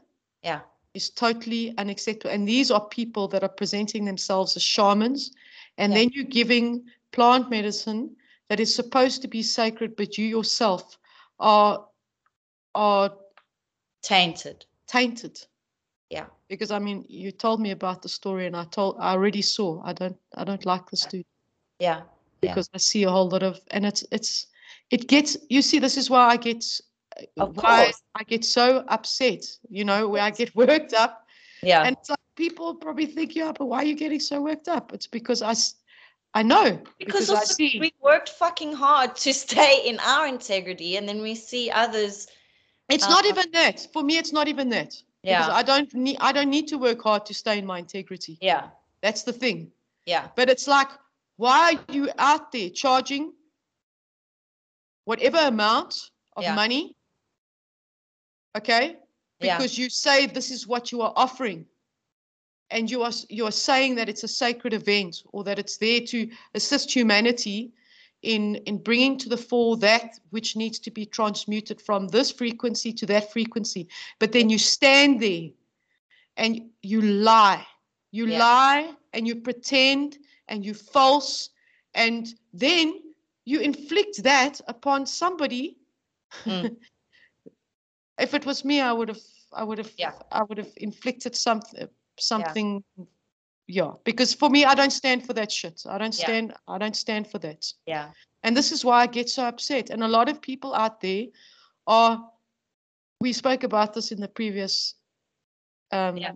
[0.43, 0.61] yeah,
[0.95, 2.33] is totally unacceptable.
[2.33, 5.31] And these are people that are presenting themselves as shamans,
[5.77, 5.97] and Yeah.
[5.97, 8.17] then you're giving plant medicine
[8.49, 10.99] that is supposed to be sacred, but you yourself
[11.39, 11.87] are
[12.75, 13.11] are
[14.03, 14.67] tainted.
[14.87, 15.47] tainted.
[16.11, 16.27] Yeah.
[16.49, 19.83] Because I mean, you told me about the story, and I told I already saw.
[19.85, 21.25] I don't I don't like this dude
[21.81, 22.03] Yeah,
[22.43, 22.55] Yeah.
[22.55, 24.47] because I see a whole lot of, and it's it's
[24.91, 25.37] it gets.
[25.49, 26.65] You see, this is why I get
[27.39, 28.03] Of why course.
[28.15, 29.45] I get so upset.
[29.69, 31.27] You know, where I get worked up.
[31.63, 34.69] yeah, And it's like people probably think, yeah, but why are you getting so worked
[34.69, 34.93] up?
[34.93, 35.55] It's because I.
[36.33, 37.79] I know because see.
[37.81, 42.29] we worked fucking hard to stay in our integrity, and then we see others.
[42.89, 43.89] it's not uh, even that.
[43.93, 45.03] For me, it's not even that.
[45.23, 46.19] Because Yeah, I don't need.
[46.21, 48.39] I don't need to work hard to stay in my integrity.
[48.41, 48.69] yeah,
[49.03, 49.73] That's the thing.
[50.07, 50.89] yeah, But it's like,
[51.41, 53.33] why are you out there charging
[55.07, 55.95] whatever amount
[56.37, 56.55] of Yeah.
[56.55, 56.95] money?
[58.59, 58.99] Okay,
[59.41, 61.65] yeah, because you say this is what you are offering
[62.71, 66.01] and you are you are saying that it's a sacred event or that it's there
[66.01, 67.73] to assist humanity
[68.21, 72.93] in in bringing to the fore that which needs to be transmuted from this frequency
[72.93, 75.49] to that frequency but then you stand there
[76.37, 77.67] and you lie
[78.11, 78.39] you Yeah.
[78.39, 80.19] lie and you pretend
[80.51, 81.51] and you false
[81.95, 83.01] and then
[83.47, 85.77] you inflict that upon somebody
[86.47, 86.77] Mm.
[88.19, 90.13] if it was me i would have i would have Yeah.
[90.31, 92.85] i would have inflicted something something
[93.67, 93.93] yeah.
[94.05, 96.75] because for me i don't stand for that shit i don't stand Yeah.
[96.75, 98.11] i don't stand for that yeah,
[98.45, 101.27] and this is why i get so upset and a lot of people out there
[101.87, 102.31] are
[103.21, 104.95] we spoke about this in the previous
[105.91, 106.35] um Yeah.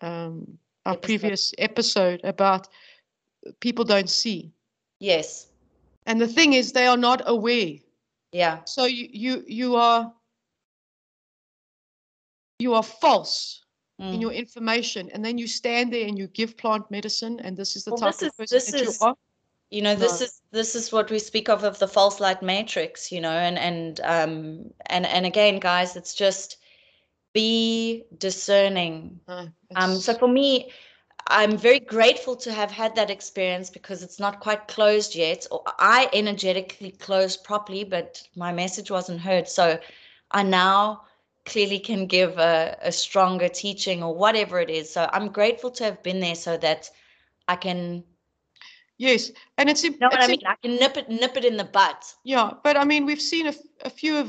[0.00, 1.06] um our Episode.
[1.06, 2.68] previous episode about
[3.60, 4.52] people don't see
[5.00, 5.48] yes,
[6.06, 7.76] and the thing is they are not aware
[8.32, 10.12] yeah, So you you you are
[12.58, 13.64] you are false
[14.10, 14.20] in mm.
[14.20, 17.84] your information, and then you stand there and you give plant medicine, and this is
[17.84, 19.16] the Well, type of person that is- you are.
[19.70, 20.26] you know this No.
[20.26, 23.58] is this is what we speak of of the false light matrix you know and
[23.58, 26.56] and um and and again guys it's just
[27.32, 30.70] be discerning No, um so for me
[31.28, 35.62] i'm very grateful to have had that experience because it's not quite closed yet or
[35.78, 39.78] i energetically closed properly but my message wasn't heard so
[40.30, 41.02] i now
[41.44, 45.84] clearly can give a, a stronger teaching or whatever it is so i'm grateful to
[45.84, 46.90] have been there so that
[47.48, 48.04] i can
[48.98, 50.40] yes, and it's im- know what it's I mean?
[50.46, 52.14] I can nip it, nip it in the butt.
[52.24, 54.28] yeah, but I mean we've seen a, f- a few of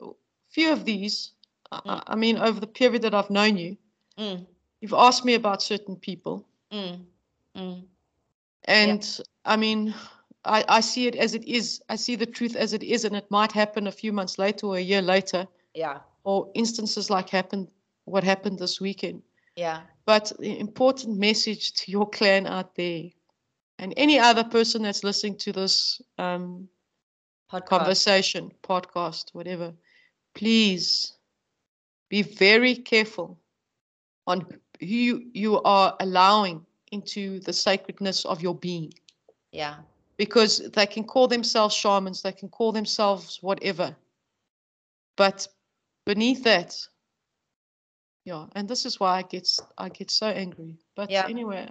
[0.00, 0.06] a
[0.50, 1.32] few of these.
[1.72, 1.90] I- Mm.
[1.90, 3.76] I, I mean over the period that I've known you,
[4.18, 4.46] Mm,
[4.80, 6.98] you've asked me about certain people, mm,
[7.56, 7.82] mm.
[8.64, 9.94] and I mean.
[10.46, 11.80] I, I see it as it is.
[11.88, 14.66] I see the truth as it is, and it might happen a few months later
[14.66, 15.48] or a year later.
[15.72, 17.68] Yeah, or instances like happened
[18.06, 19.22] what happened this weekend
[19.56, 23.04] yeah, but the important message to your clan out there
[23.78, 26.68] and any other person that's listening to this um,
[27.52, 27.66] podcast.
[27.66, 29.72] conversation podcast whatever
[30.34, 31.13] please
[32.08, 33.38] be very careful
[34.26, 34.40] on
[34.80, 38.92] who you, are allowing into the sacredness of your being
[39.52, 39.76] Yeah,
[40.16, 43.96] because they can call themselves shamans, they can call themselves whatever.
[45.16, 45.46] But
[46.04, 46.74] beneath that,
[48.24, 50.76] yeah, and this is why I get I get so angry.
[50.96, 51.26] But Yeah.
[51.28, 51.68] anyway,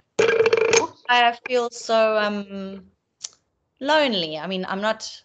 [1.08, 2.90] I feel so um
[3.80, 4.38] lonely.
[4.38, 5.24] I mean, I'm not,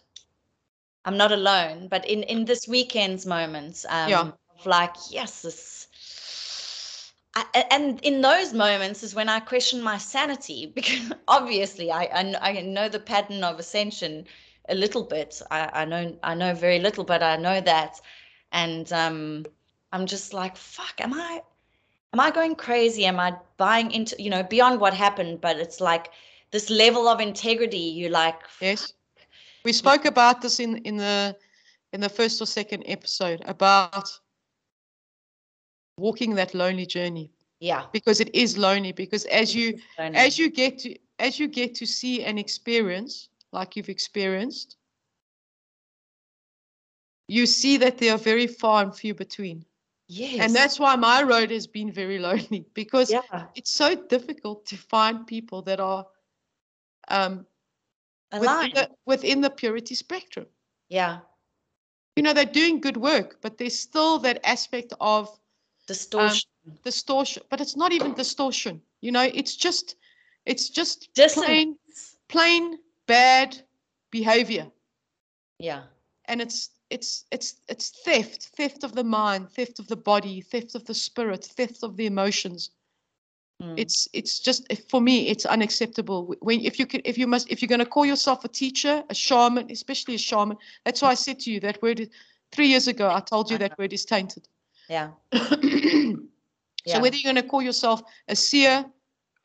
[1.04, 4.32] I'm not alone, but in in this weekend's moments, um, Yeah.
[4.66, 5.86] Like, yes, this.
[7.34, 12.34] I, and in those moments is when I question my sanity because obviously I, I
[12.40, 14.26] I know the pattern of ascension
[14.68, 15.40] a little bit.
[15.50, 18.00] I, I know I know very little, but I know that,
[18.52, 19.46] and um,
[19.92, 21.42] I'm just like, fuck, am I
[22.12, 23.04] am I going crazy?
[23.06, 25.40] Am I buying into, you know, beyond what happened?
[25.40, 26.10] But it's like
[26.50, 27.78] this level of integrity.
[27.78, 28.92] You like, Yes.
[29.64, 31.36] We spoke about this in, in the
[31.92, 34.19] in the first or second episode about
[36.00, 37.84] walking that lonely journey yeah.
[37.92, 41.86] because it is lonely because as you as you get to as you get to
[41.86, 44.76] see and experience like you've experienced
[47.28, 49.64] you see that they are very far and few between
[50.08, 50.40] yes.
[50.40, 53.44] and that's why my road has been very lonely because yeah.
[53.54, 56.06] it's so difficult to find people that are
[57.08, 57.46] um,
[58.32, 60.46] within the, within the purity spectrum
[60.88, 61.18] yeah.
[62.16, 65.39] you know they're doing good work but there's still that aspect of
[65.90, 66.50] Distortion.
[66.84, 69.96] distortion but it's not even distortion you know it's just
[70.46, 71.48] it's just Dissonance.
[71.48, 71.76] plain
[72.28, 73.60] plain bad
[74.12, 74.66] behavior
[75.58, 75.82] yeah.
[76.26, 80.76] and it's it's it's it's theft theft of the mind theft of the body theft
[80.76, 82.70] of the spirit theft of the emotions
[83.62, 83.74] Mm.
[83.76, 87.60] it's it's just for me it's unacceptable when if you can if you must if
[87.60, 91.14] you're going to call yourself a teacher a shaman especially a shaman that's why i
[91.14, 92.08] said to you that word is,
[92.52, 94.48] three years ago i told you that word is tainted
[94.90, 95.10] yeah.
[95.32, 96.18] so
[96.84, 96.98] Yeah.
[97.00, 98.84] whether you're going to call yourself a seer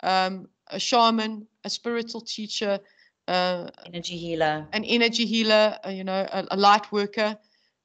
[0.03, 2.79] um, a shaman a spiritual teacher
[3.27, 4.67] uh, Energy healer.
[4.73, 7.38] an energy healer, uh, you know, a, a light worker.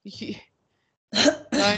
[0.04, 0.34] you
[1.52, 1.76] know,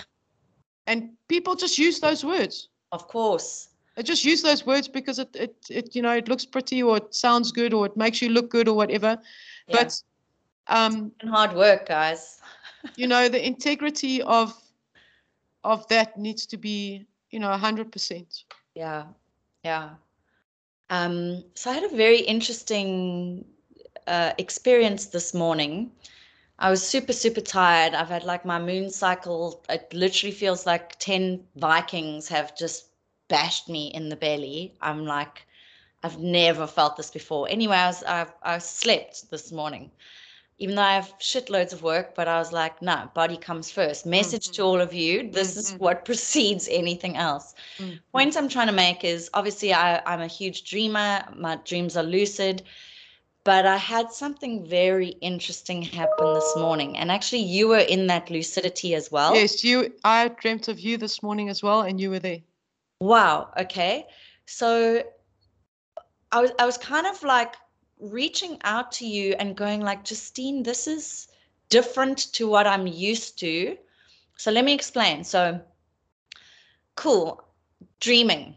[0.87, 2.69] and people just use those words.
[2.91, 3.69] Of course.
[3.97, 6.97] They just use those words because it, it, it, you know, it looks pretty or
[6.97, 9.19] it sounds good or it makes you look good or whatever.
[9.69, 9.85] Yeah.
[9.85, 10.03] But,
[10.67, 12.41] um, hard work, guys.
[12.97, 14.55] you know, the integrity of
[15.65, 18.45] of that needs to be, you know, hundred percent.
[18.75, 19.05] Yeah,
[19.65, 19.91] yeah.
[20.91, 23.45] Um, so I had a very interesting
[24.07, 25.93] uh, experience this morning.
[26.59, 27.95] I was super, super tired.
[27.95, 29.65] I've had like my moon cycle.
[29.69, 32.87] It literally feels like 10 Vikings have just
[33.29, 34.75] bashed me in the belly.
[34.81, 35.47] I'm like,
[36.03, 37.49] I've never felt this before.
[37.49, 39.91] Anyway, I was I, I slept this morning,
[40.59, 42.15] even though I have shitloads of work.
[42.15, 44.07] But I was like, no, body comes first.
[44.07, 45.79] Message to all of you: this is Mhm.
[45.79, 47.55] what precedes anything else.
[47.79, 47.99] Mm.
[48.13, 51.25] Point I'm trying to make is obviously I, I'm a huge dreamer.
[51.35, 52.63] My dreams are lucid.
[53.45, 56.97] But I had something very interesting happen this morning.
[56.97, 59.35] And actually, you were in that lucidity as well.
[59.35, 59.93] Yes, you.
[60.05, 62.39] I dreamt of you this morning as well, and you were there.
[63.01, 63.51] Wow.
[63.59, 64.07] Okay.
[64.47, 65.03] So
[66.31, 67.55] I was I was kind of like
[68.03, 71.29] reaching out to you and going like, Justine, this is
[71.71, 73.77] different to what I'm used to.
[74.37, 75.25] So let me explain.
[75.25, 75.61] So
[76.97, 77.43] cool,
[78.01, 78.57] dreaming.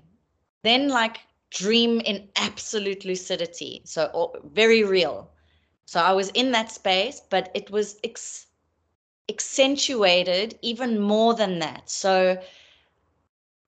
[0.63, 1.17] Then like
[1.51, 3.81] dream in absolute lucidity.
[3.85, 5.31] So o- very real.
[5.85, 8.47] So I was in that space, but it was ex-
[9.29, 11.89] accentuated even more than that.
[11.89, 12.37] So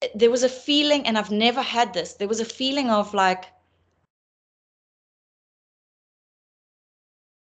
[0.01, 3.13] eh, there was a feeling, and I've never had this, there was a feeling of
[3.13, 3.45] like,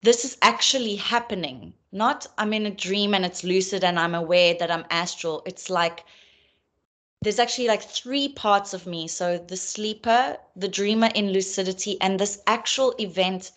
[0.04, 1.74] this is actually happening.
[1.92, 5.44] Not I'm in a dream and it's lucid and I'm aware that I'm astral.
[5.46, 6.06] It's like
[7.22, 9.08] there's actually like three parts of me.
[9.08, 13.52] So the sleeper, the dreamer in lucidity, and this actual event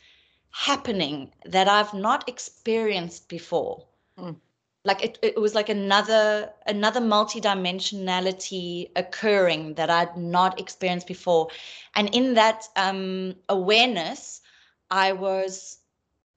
[0.51, 3.87] happening that I've not experienced before.
[4.19, 4.37] Mm.
[4.85, 11.49] Like it, it was like another another multidimensionality occurring that I'd not experienced before.
[11.95, 14.43] And in that um, awareness,
[14.91, 15.79] I was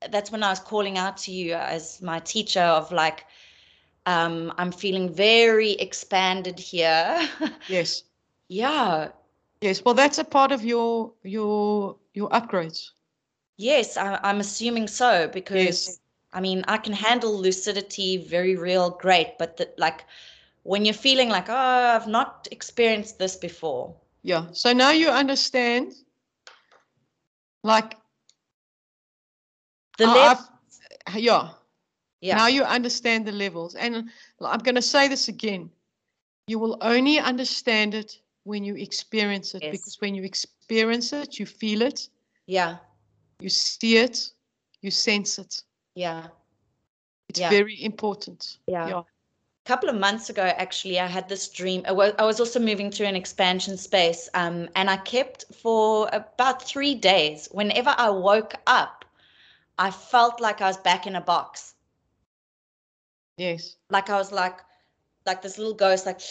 [0.10, 3.26] that's when I was calling out to you as my teacher of like,
[4.06, 7.28] um, I'm feeling very expanded here.
[7.68, 8.04] Yes.
[8.48, 9.10] yeah.
[9.62, 9.84] Yes.
[9.84, 12.92] Well, that's a part of your your your upgrades.
[13.58, 16.00] Yes, I, I'm assuming so because Yes.
[16.34, 20.06] I mean I can handle lucidity very real great, but the, like
[20.64, 21.56] when you're feeling like oh
[21.96, 23.96] I've not experienced this before.
[24.24, 24.48] Yeah.
[24.52, 25.94] So now you understand.
[27.64, 27.98] Like
[29.98, 30.44] The level,
[31.16, 31.50] yeah.
[32.22, 33.76] yeah, Now you understand the levels.
[33.76, 34.10] And
[34.42, 35.70] I'm going to say this again.
[36.48, 39.72] You will only understand it when you experience it Yes.
[39.72, 42.10] because when you experience it, you feel it,
[42.48, 42.78] yeah,
[43.40, 44.32] you see it,
[44.82, 45.64] you sense it.
[45.96, 46.28] yeah.
[47.30, 47.50] It's Yeah.
[47.50, 48.58] very important.
[48.68, 48.88] Yeah.
[48.88, 49.00] Yeah.
[49.00, 51.84] A couple of months ago, actually, I had this dream.
[51.86, 56.96] I was also moving through an expansion space, um, and I kept for about three
[56.96, 57.50] days.
[57.52, 58.97] Whenever I woke up,
[59.78, 61.76] I felt like I was back in a box.
[63.38, 63.78] Yes.
[63.90, 64.60] Like I was like,
[65.26, 66.22] like this little ghost, like,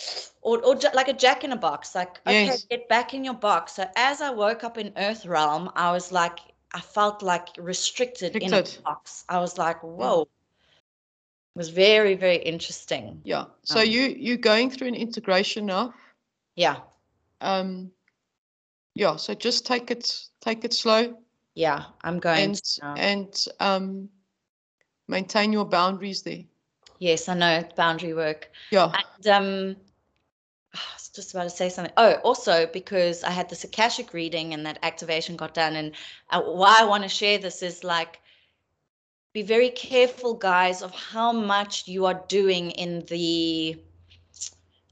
[0.41, 1.95] or, or like a jack in a box.
[1.95, 2.65] Like, okay, Yes.
[2.65, 3.75] get back in your box.
[3.75, 6.39] So as I woke up in Earth Realm, I was like,
[6.75, 9.25] I felt like restricted, in a box.
[9.29, 10.23] I was like, whoa.
[10.23, 13.21] It was very, very interesting.
[13.25, 13.45] Yeah.
[13.63, 15.95] So Um, you you're going through an integration now.
[16.57, 16.81] Yeah.
[17.41, 17.93] Um,
[18.95, 21.17] yeah, so just take it take it slow
[21.57, 21.85] Yeah.
[22.05, 22.95] I'm going and to now.
[22.97, 24.09] and um,
[25.09, 26.45] maintain your boundaries there.
[26.99, 28.51] Yes, I know boundary work.
[28.71, 28.93] Yeah.
[29.17, 29.77] And um,
[30.75, 31.95] I was just about to say something.
[31.97, 35.77] Oh, also because I had this Akashic reading and that activation got done.
[35.77, 35.93] And
[36.31, 38.21] uh, why I want to share this is like,
[39.33, 43.79] be very careful, guys, of how much you are doing in the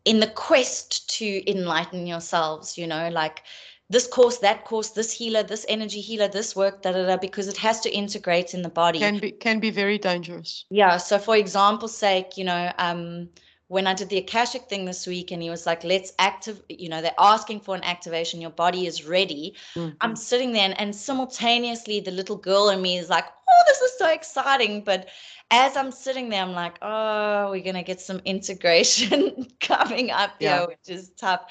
[0.04, 2.78] in the quest to enlighten yourselves.
[2.78, 3.42] You know, like
[3.90, 7.48] this course, that course, this healer, this energy healer, this work, da da da, because
[7.48, 8.98] it has to integrate in the body.
[8.98, 10.64] Can be can be very dangerous.
[10.70, 10.96] Yeah.
[10.96, 13.28] So, for example's sake, you know, um,
[13.68, 16.88] when I did the Akashic thing this week, and he was like, "Let's active," you
[16.88, 18.40] know, they're asking for an activation.
[18.40, 19.54] Your body is ready.
[19.76, 19.96] Mm.
[20.00, 23.80] I'm sitting there, and, and simultaneously, the little girl in me is like, "Oh, this
[23.82, 25.08] is so exciting!" But
[25.50, 30.60] as I'm sitting there, I'm like, "Oh, we're gonna get some integration coming up Yeah.
[30.60, 31.42] here, which is tough."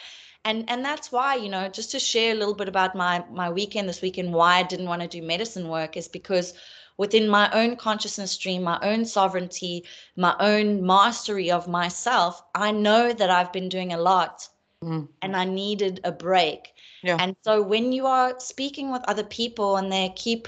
[0.45, 3.49] And and that's why, you know, just to share a little bit about my my
[3.49, 6.53] weekend this weekend, why I didn't want to do medicine work is because
[6.97, 9.85] within my own consciousness stream, my own sovereignty,
[10.15, 14.49] my own mastery of myself, I know that I've been doing a lot
[14.83, 15.07] Mm.
[15.21, 16.73] and I needed a break.
[17.03, 17.15] Yeah.
[17.19, 20.47] And so when you are speaking with other people and they keep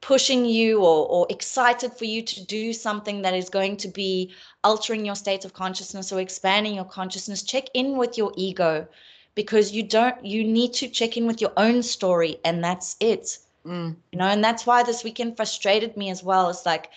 [0.00, 4.32] pushing you or, or excited for you to do something that is going to be
[4.64, 8.86] altering your state of consciousness or expanding your consciousness, check in with your ego
[9.36, 13.38] because you don't, you need to check in with your own story and that's it
[13.64, 13.96] Mm.
[14.12, 16.88] you know and that's why this weekend frustrated me as well it's like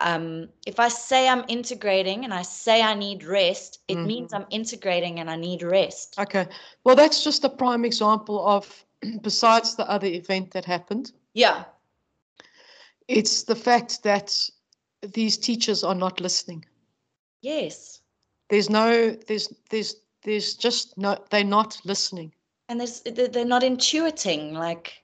[0.00, 4.06] um if i say i'm integrating and i say i need rest it Mhm.
[4.06, 6.46] means i'm integrating and i need rest Okay.
[6.84, 8.84] Well, that's just a prime example of,
[9.22, 11.64] besides the other event that happened, yeah
[13.08, 14.50] it's the fact that
[15.14, 16.64] these teachers are not listening.
[17.40, 18.00] yes
[18.50, 19.96] There's no, there's, there's,
[20.28, 22.32] there's just no, they're not listening.
[22.68, 25.02] and there's they- they're not intuiting like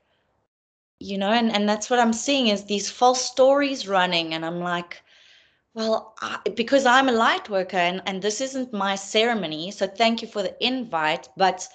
[1.00, 4.60] you know and and that's what i'm seeing is these false stories running and i'm
[4.60, 5.02] like
[5.74, 10.22] well I, because i'm a light worker and and this isn't my ceremony so thank
[10.22, 11.68] you for the invite but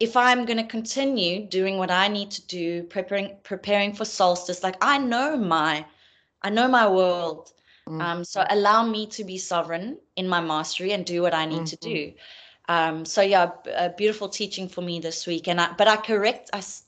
[0.00, 4.62] if i'm going to continue doing what i need to do preparing preparing for solstice
[4.62, 5.86] like i know my
[6.42, 7.52] i know my world
[7.88, 8.00] Mm.
[8.00, 11.66] um, so allow me to be sovereign in my mastery and do what I need
[11.66, 11.80] to Mhm.
[11.80, 12.12] do.
[12.68, 15.48] Um, so yeah, a beautiful teaching for me this week.
[15.48, 16.84] And I, but I correct us.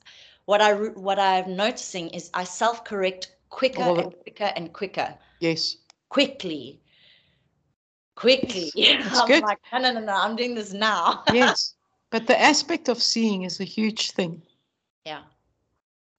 [0.46, 5.76] What I what I'm noticing is I self correct quicker and quicker and quicker, Yes.
[6.10, 6.80] quickly,
[8.14, 8.70] quickly.
[8.76, 9.42] That's I'm good.
[9.42, 10.12] like, no, no, no, no.
[10.12, 11.24] I'm doing this now.
[11.32, 11.74] Yes.
[12.10, 14.40] But the aspect of seeing is a huge thing
[15.04, 15.22] yeah,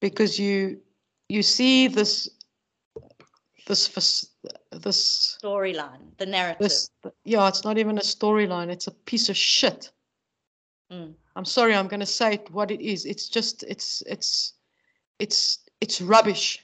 [0.01, 0.81] because you
[1.29, 2.29] you see this
[3.65, 3.87] this
[4.71, 6.59] this storyline, the narrative.
[6.59, 6.89] this
[7.23, 9.91] yeah it's not even a storyline it's a piece of shit.
[10.91, 11.15] Mm.
[11.35, 13.05] i'm sorry i'm going to say it what it is.
[13.05, 14.53] It's just it's it's
[15.19, 16.59] it's it's rubbish.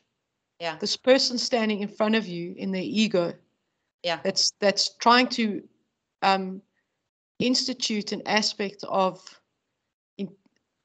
[0.59, 3.33] Yeah, this person standing in front of you in their ego
[4.03, 5.63] yeah, that's that's trying to
[6.21, 6.61] um
[7.39, 9.21] institute an aspect of
[10.17, 10.35] in-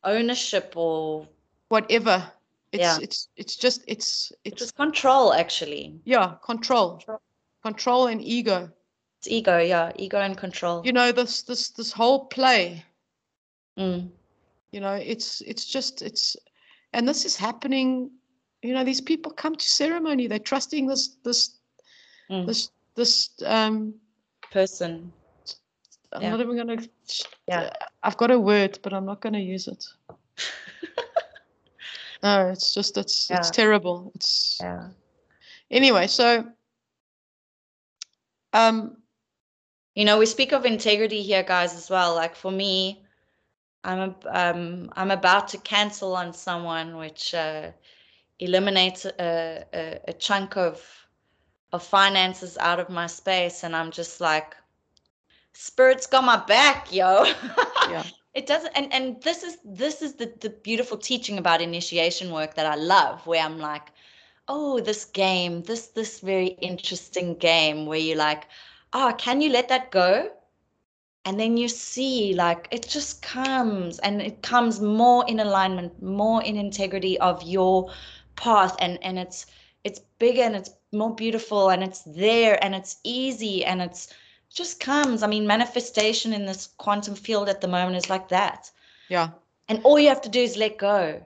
[0.04, 1.26] ownership or
[1.68, 2.30] whatever
[2.76, 2.98] it's Yeah.
[3.02, 5.32] it's it's just it's it's it's control.
[5.32, 7.20] Actually, yeah control Control.
[7.62, 8.70] control and ego
[9.18, 9.58] it's ego.
[9.58, 10.82] Yeah, ego and control.
[10.84, 12.84] you know this this this whole play
[13.78, 14.08] Mm.
[14.72, 16.36] you know it's it's just it's
[16.94, 18.10] and this is happening
[18.62, 21.58] you know these people come to ceremony they're trusting this this
[22.30, 22.46] Mm.
[22.46, 23.94] this this um
[24.52, 25.12] Person.
[26.12, 26.30] i'm Yeah.
[26.30, 26.78] not even gonna
[27.48, 27.70] Yeah.
[28.02, 29.84] i've got a word but i'm not gonna use it
[32.26, 34.90] no it's just it's it's terrible it's Yeah.
[35.70, 36.44] anyway so
[38.52, 38.96] um
[39.94, 42.14] You know, we speak of integrity here, guys, as well.
[42.14, 43.04] Like for me,
[43.84, 47.72] I'm a, um I'm about to cancel on someone, which uh,
[48.38, 51.08] eliminates a, a a chunk of
[51.72, 54.56] of finances out of my space, and I'm just like,
[55.52, 57.24] spirit's got my back, yo.
[57.84, 62.30] yeah it doesn't and and this is this is the the beautiful teaching about initiation
[62.30, 63.88] work that I love where I'm like
[64.46, 68.46] oh this game this this very interesting game where you're like
[68.92, 70.30] oh can you let that go?
[71.24, 76.42] And then you see like it just comes and it comes more in alignment more
[76.44, 77.90] in integrity of your
[78.36, 79.46] path and and it's
[79.82, 84.12] it's bigger and it's more beautiful and it's there and it's easy and it's
[84.56, 88.70] just comes i mean manifestation in this quantum field at the moment is like that
[89.08, 89.28] yeah
[89.68, 91.22] and all you have to do is let go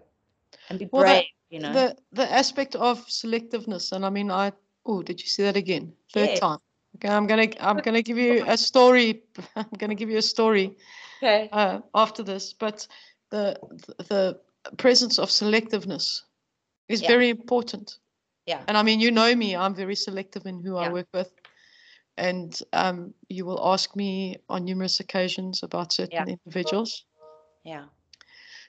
[0.68, 4.30] and be Well, brave the- you know the the aspect of selectiveness and i mean
[4.30, 4.52] i
[4.86, 6.40] oh did you see that again third Yes.
[6.40, 6.58] time
[6.96, 9.22] Okay, I'm gonna I'm gonna give you a story.
[9.56, 10.76] I'm gonna give you a story
[11.18, 11.48] Okay.
[11.52, 12.86] uh, after this, but
[13.30, 13.56] the
[14.08, 14.40] the
[14.76, 16.22] presence of selectiveness
[16.88, 17.08] is Yeah.
[17.08, 17.98] very important.
[18.46, 18.60] Yeah.
[18.66, 21.30] And I mean, you know me, I'm very selective in who I work with.
[22.16, 26.36] And um, you will ask me on numerous occasions about certain Yeah.
[26.44, 27.04] individuals.
[27.64, 27.84] Yeah.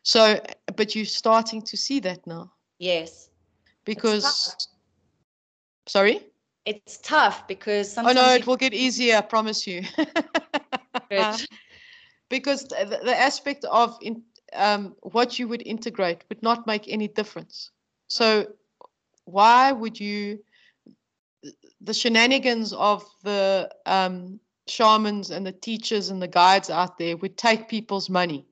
[0.03, 0.39] So,
[0.75, 3.29] but you're starting to see that now Yes.
[3.85, 4.55] because,
[5.87, 6.21] sorry?
[6.65, 9.83] It's tough because Oh no, it will get easier, I promise you.
[12.29, 14.23] Because the, the- the aspect of in,
[14.53, 17.71] um, what you would integrate would not make any difference.
[18.07, 18.47] So,
[19.25, 20.39] why would you?
[21.81, 27.37] The shenanigans of the um, shamans and the teachers and the guides out there would
[27.37, 28.45] take people's money,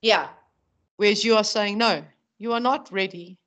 [0.00, 0.28] Yeah.
[0.96, 2.04] whereas you are saying no,
[2.38, 3.38] you are not ready.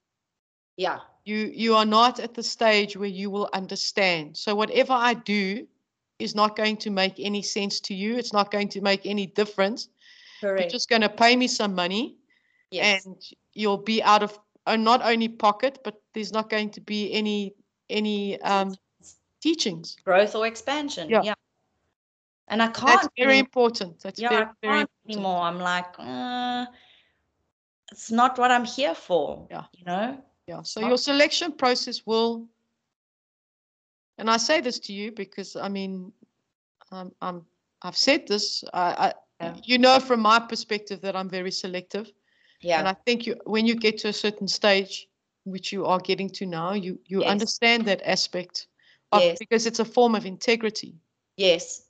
[0.78, 1.00] Yeah.
[1.26, 4.38] You you are not at the stage where you will understand.
[4.38, 5.68] So whatever I do
[6.20, 8.18] is not going to make any sense to you.
[8.18, 9.90] It's not going to make any difference.
[10.40, 10.62] Correct.
[10.62, 12.18] You're just going to pay me some money
[12.72, 13.06] yes.
[13.06, 13.16] and
[13.54, 17.54] you'll be out of uh, not only pocket, but there's not going to be any
[17.90, 18.76] any um,
[19.42, 19.98] teachings.
[20.04, 21.10] growth or expansion.
[21.10, 21.22] Yeah.
[21.24, 21.34] Yeah.
[22.48, 23.02] And I can't.
[23.02, 24.00] That's very important.
[24.02, 24.90] That's yeah, very I can't important.
[25.10, 25.42] anymore.
[25.42, 26.66] I'm like, uh,
[27.92, 29.48] it's not what I'm here for.
[29.50, 29.64] Yeah.
[29.74, 30.18] You know.
[30.48, 30.62] Yeah.
[30.64, 32.48] So not- your selection process will,
[34.18, 36.12] and I say this to you because I mean,
[36.92, 37.46] um, I'm
[37.82, 38.64] I've said this.
[38.74, 39.56] I, I Yeah.
[39.64, 42.12] you know from my perspective that I'm very selective,
[42.62, 42.80] Yeah.
[42.80, 45.08] and I think you when you get to a certain stage,
[45.46, 47.32] which you are getting to now, you you Yes.
[47.32, 48.68] understand that aspect
[49.12, 49.38] of Yes.
[49.40, 50.94] because it's a form of integrity.
[51.38, 51.82] yes.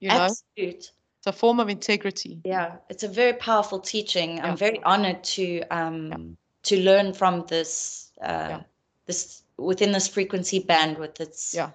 [0.00, 0.92] You know, Absolute.
[1.18, 2.40] it's a form of integrity.
[2.44, 2.76] Yeah.
[2.88, 4.36] It's a very powerful teaching.
[4.36, 4.46] Yeah.
[4.46, 8.62] I'm very honored to um to learn from this uh Yeah.
[9.06, 11.20] this within this frequency bandwidth.
[11.20, 11.70] It's Yeah.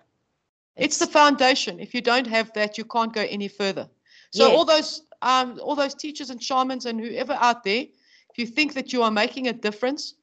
[0.75, 1.79] It's the foundation.
[1.79, 3.89] If you don't have that, you can't go any further.
[4.31, 7.83] So all those um, all those teachers and shamans and whoever out there,
[8.31, 10.15] if you think that you are making a difference,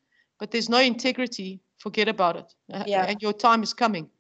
[0.43, 2.53] but there's no integrity, forget about it.
[2.73, 3.05] Uh, Yeah.
[3.09, 4.11] And your time is coming.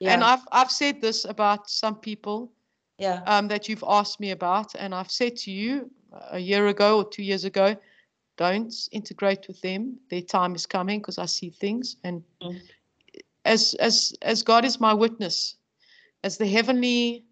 [0.00, 0.12] yeah.
[0.12, 2.52] And I've I've said this about some people
[2.98, 3.22] yeah.
[3.26, 5.88] um, that you've asked me about, and I've said to you
[6.32, 7.76] a year ago or two years ago,
[8.36, 10.00] don't integrate with them.
[10.10, 11.96] Their time is coming because I see things.
[12.02, 12.60] And Mm.
[13.44, 15.58] as as as God is my witness,
[16.24, 17.24] as the heavenly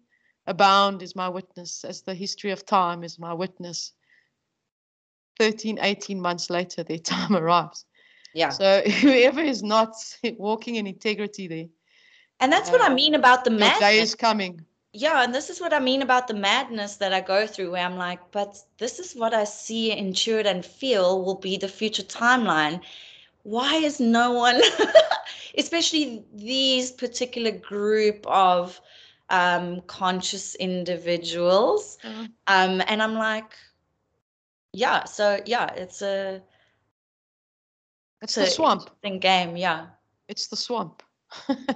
[0.45, 3.93] abound is my witness, as the history of time is my witness.
[5.35, 7.86] 13, 18 months later, their time arrives.
[8.37, 8.49] Yeah.
[8.49, 9.95] So whoever is not
[10.37, 11.67] walking in integrity there,
[12.39, 13.79] and that's what I uh, mean about the madness.
[13.79, 14.65] day is coming.
[14.93, 17.85] Yeah, and this is what I mean about the madness that I go through, where
[17.85, 22.03] I'm like, but this is what I see, intuit, and feel will be the future
[22.03, 22.81] timeline.
[23.43, 24.61] Why is no one,
[25.57, 28.81] especially these particular group of
[29.29, 31.97] um, conscious individuals?
[32.03, 33.55] Uh, Um, and I'm like,
[34.73, 36.41] yeah, so yeah, it's a
[38.21, 38.81] it's the swamp.
[38.81, 39.57] interesting game.
[39.57, 39.87] Yeah,
[40.27, 41.03] It's the swamp.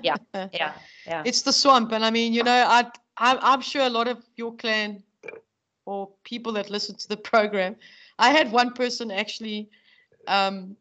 [0.01, 0.15] Yeah.
[0.33, 0.73] yeah,
[1.05, 1.23] yeah.
[1.25, 2.85] It's the swamp, and I mean, you know, I,
[3.17, 5.03] I'm, I'm sure a lot of your clan
[5.85, 7.75] or people that listen to the program.
[8.19, 9.69] I had one person actually,
[10.27, 10.75] um,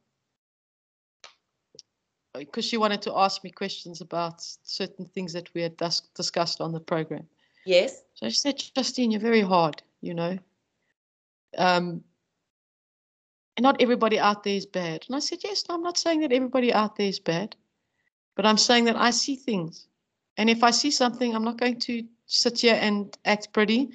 [2.35, 6.61] because she wanted to ask me questions about certain things that we had dis- discussed
[6.61, 7.27] on the program.
[7.65, 8.03] Yes.
[8.15, 10.39] So she said, Justine, you're very hard, you know.
[11.59, 12.05] Um,
[13.61, 15.05] not everybody out there is bad.
[15.07, 17.57] And I said, yes, no, I'm not saying that everybody out there is bad,
[18.37, 19.87] but I'm saying that I see things.
[20.37, 23.91] And if I see something, I'm not going to sit here and act pretty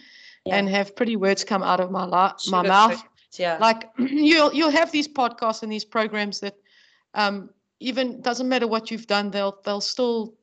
[0.46, 0.58] Yeah.
[0.58, 2.94] and have pretty words come out of my, la- my mouth.
[2.94, 3.58] it, Yeah.
[3.60, 6.56] Like you'll you'll have these podcasts and these programs that
[7.14, 7.50] um,
[7.80, 10.36] even doesn't matter what you've done, they'll they'll still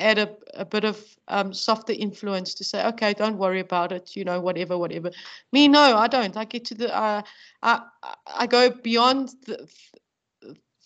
[0.00, 0.98] add a, a bit of
[1.28, 5.10] um, softer influence to say, okay, don't worry about it, you know, whatever, whatever.
[5.52, 6.36] Me, no, I don't.
[6.36, 7.22] I get to the uh,
[7.62, 9.68] I I- I go beyond the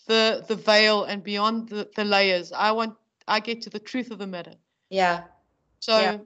[0.07, 2.51] the the veil and beyond the, the layers.
[2.51, 2.95] I want
[3.27, 4.55] I get to the truth of the matter.
[4.89, 5.23] yeah.
[5.79, 5.93] So.
[5.95, 6.17] Yeah.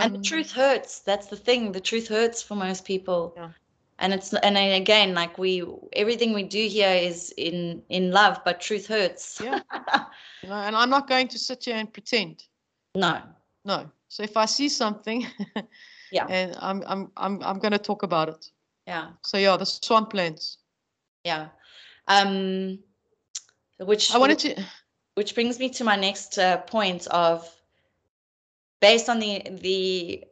[0.00, 3.50] and the um, truth hurts that's the thing the truth hurts for most people Yeah.
[4.00, 8.60] And it's and again like we everything we do here is in in love but
[8.60, 9.60] truth hurts Yeah.
[10.42, 12.44] know, and I'm not going to sit here and pretend.
[12.94, 13.22] no
[13.64, 13.90] No.
[14.08, 15.26] So if I see something,
[16.12, 16.26] Yeah.
[16.28, 18.50] and I'm I'm I'm I'm going to talk about it.
[18.86, 20.56] yeah So yeah, the swamp swamplands.
[21.24, 21.48] yeah
[22.08, 22.78] um
[23.78, 24.64] which I wanted to.
[25.14, 27.48] which brings me to my next uh, point of
[28.80, 30.24] based on the the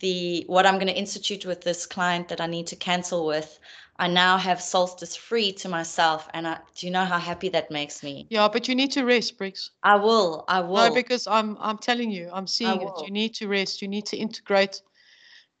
[0.00, 3.58] the what I'm going to institute with this client that I need to cancel with,
[3.98, 7.70] I now have solstice free to myself, and I do you know how happy that
[7.70, 8.26] makes me?
[8.30, 9.70] Yeah, but you need to rest, Briggs.
[9.82, 10.44] I will.
[10.48, 10.88] I will.
[10.88, 12.92] No, because I'm I'm telling you, I'm seeing it.
[13.04, 13.82] You need to rest.
[13.82, 14.80] You need to integrate,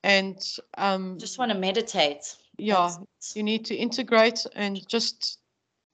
[0.04, 0.36] and
[0.78, 2.36] um, just want to meditate.
[2.56, 5.39] yeah, That's- you need to integrate and just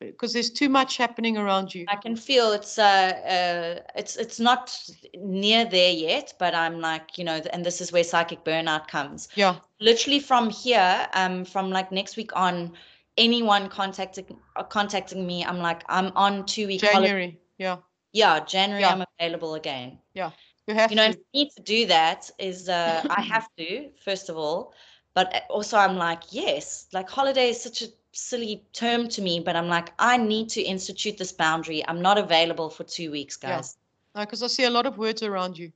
[0.00, 1.86] because there's too much happening around you.
[1.88, 4.78] I can feel it's uh, uh it's it's not
[5.14, 9.28] near there yet, but I'm like, you know, and this is where psychic burnout comes.
[9.34, 12.72] Yeah, Literally from here, um, from like next week on,
[13.16, 17.06] anyone contacting uh, contacting me, I'm like, I'm on two week holiday.
[17.06, 17.40] January.
[17.58, 17.76] Yeah,
[18.12, 18.92] Yeah, January, Yeah.
[18.92, 19.98] I'm available again.
[20.14, 20.30] Yeah,
[20.66, 21.18] you have You know, to.
[21.18, 24.74] for me to do that is uh, I have to first of all,
[25.14, 27.86] but uh, also I'm like, yes, like holiday is such a
[28.16, 31.86] silly term to me, but I'm like, I need to institute this boundary.
[31.86, 33.56] I'm not available for two weeks, Yeah.
[33.56, 33.76] guys.
[34.14, 35.72] Because I see a lot of words around you.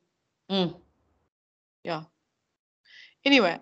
[0.51, 0.75] Mm.
[1.85, 2.05] Yeah.
[3.25, 3.61] Anyway,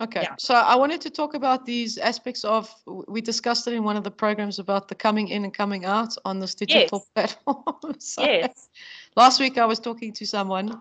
[0.00, 0.22] okay.
[0.22, 0.34] Yeah.
[0.38, 2.74] So I wanted to talk about these aspects of.
[2.86, 6.16] We discussed it in one of the programs about the coming in and coming out
[6.24, 7.62] on this digital platform.
[8.00, 8.68] So Yes.
[9.16, 10.80] Last week I was talking to someone.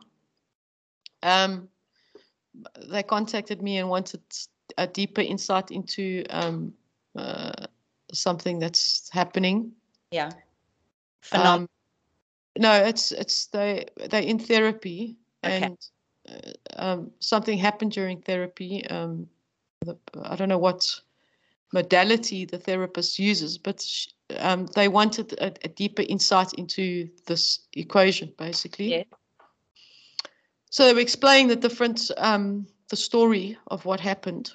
[1.22, 1.70] Um,
[2.90, 4.22] they contacted me and wanted
[4.78, 6.74] a deeper insight into um,
[7.18, 7.66] uh,
[8.14, 9.72] something that's happening.
[10.12, 10.32] Yeah.
[11.22, 11.62] Phenomenal.
[11.62, 11.70] Um,
[12.58, 15.64] no, it's it's they they're in therapy Okay.
[15.64, 15.78] and
[16.30, 18.86] uh, um, something happened during therapy.
[18.88, 19.28] Um,
[19.82, 21.02] the, I don't know what
[21.74, 24.08] modality the therapist uses, but sh-
[24.40, 28.92] um, they wanted a, a deeper insight into this equation, basically.
[28.92, 29.04] Yeah.
[30.70, 34.52] So they were explaining the different, um, the story of what happened,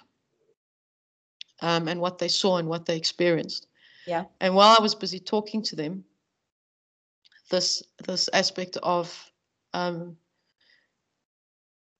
[1.62, 3.68] um, and what they saw and what they experienced.
[4.06, 4.24] Yeah.
[4.40, 6.04] And while I was busy talking to them,
[7.50, 9.30] this this aspect of
[9.72, 10.16] um,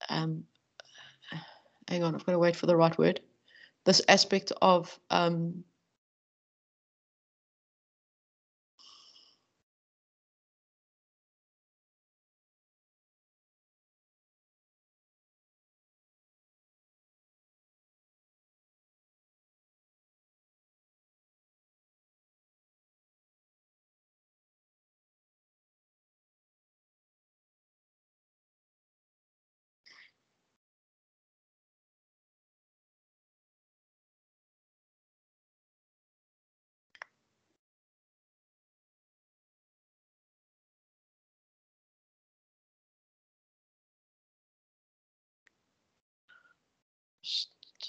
[0.08, 0.44] um,
[1.88, 3.20] hang on, I've got to wait for the right word.
[3.84, 5.64] This aspect of um,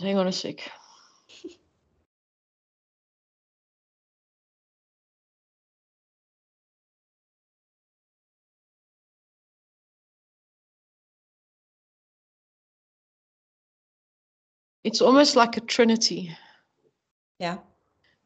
[0.04, 0.60] hang on a sec.
[14.84, 16.36] It's almost like a trinity.
[17.40, 17.58] Yeah.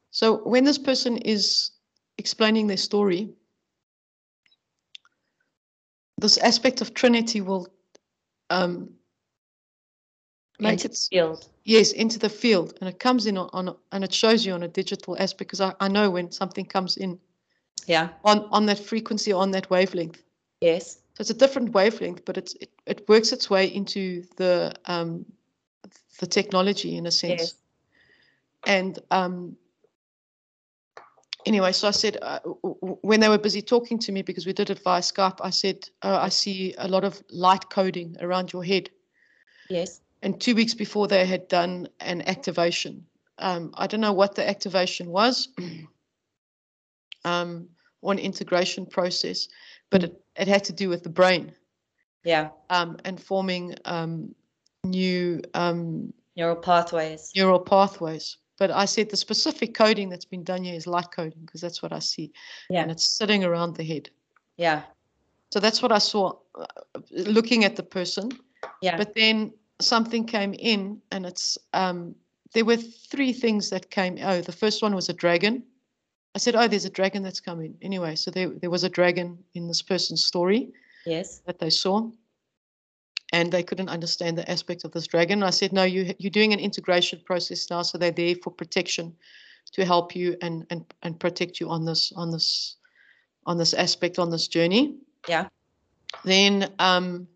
[0.09, 1.71] So when this person is
[2.17, 3.29] explaining their story,
[6.17, 7.67] this aspect of Trinity will
[8.49, 8.96] um,
[10.59, 11.47] Into the field.
[11.65, 14.63] yes into the field, and it comes in on, on and it shows you on
[14.63, 17.19] a digital aspect because I, I know when something comes in
[17.85, 18.09] Yeah.
[18.23, 20.23] on on that frequency on that wavelength.
[20.61, 20.99] Yes.
[21.13, 25.25] So it's a different wavelength, but it's it, it works its way into the um,
[26.19, 27.41] the technology in a sense.
[27.41, 27.53] Yes.
[28.65, 29.55] And um,
[31.45, 32.39] anyway, so I said uh,
[33.01, 35.89] when they were busy talking to me because we did it via Skype, I said
[36.01, 38.89] uh, I see a lot of light coding around your head.
[39.69, 40.01] Yes.
[40.23, 43.05] And two weeks before they had done an activation.
[43.39, 45.49] Um, I don't know what the activation was,
[47.25, 47.67] um,
[48.01, 49.47] or an integration process,
[49.89, 51.53] but it, it had to do with the brain
[52.23, 52.49] Yeah.
[52.69, 54.33] um, and forming um,
[54.83, 57.31] new um, Neural pathways.
[57.35, 58.37] neural pathways.
[58.59, 61.83] But I said the specific coding that's been done here is light coding because that's
[61.83, 62.31] what I see,
[62.69, 62.81] Yeah.
[62.81, 64.09] and it's sitting around the head.
[64.57, 64.81] Yeah.
[65.51, 66.65] So that's what I saw uh,
[67.11, 68.31] looking at the person.
[68.81, 68.97] Yeah.
[68.97, 72.15] But then something came in, and it's um,
[72.53, 74.17] there were three things that came.
[74.21, 75.63] Oh, the first one was a dragon.
[76.35, 79.37] I said, "Oh, there's a dragon that's coming." Anyway, so there there was a dragon
[79.53, 80.71] in this person's story
[81.05, 81.41] Yes.
[81.45, 82.09] that they saw,
[83.33, 85.43] and they couldn't understand the aspect of this dragon.
[85.43, 89.15] I said, "No, you you're doing an integration process now, so they're there for protection,
[89.73, 92.77] to help you and and and protect you on this on this
[93.45, 94.95] on this aspect on this journey."
[95.27, 95.49] Yeah.
[96.23, 97.27] Then um,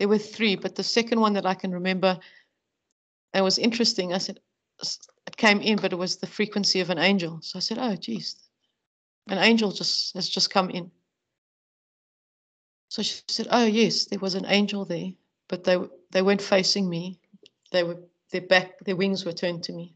[0.00, 2.18] there were three, but the second one that I can remember,
[3.34, 4.14] it was interesting.
[4.14, 4.40] I said
[5.26, 7.38] it came in, but it was the frequency of an angel.
[7.42, 8.34] So I said, "Oh, geez,
[9.28, 10.90] an angel just has just come in."
[12.88, 15.12] So she said, "Oh yes, there was an angel there,
[15.48, 15.76] but they
[16.12, 17.20] they weren't facing me.
[17.70, 17.98] They were
[18.30, 19.94] their back, their wings were turned to me.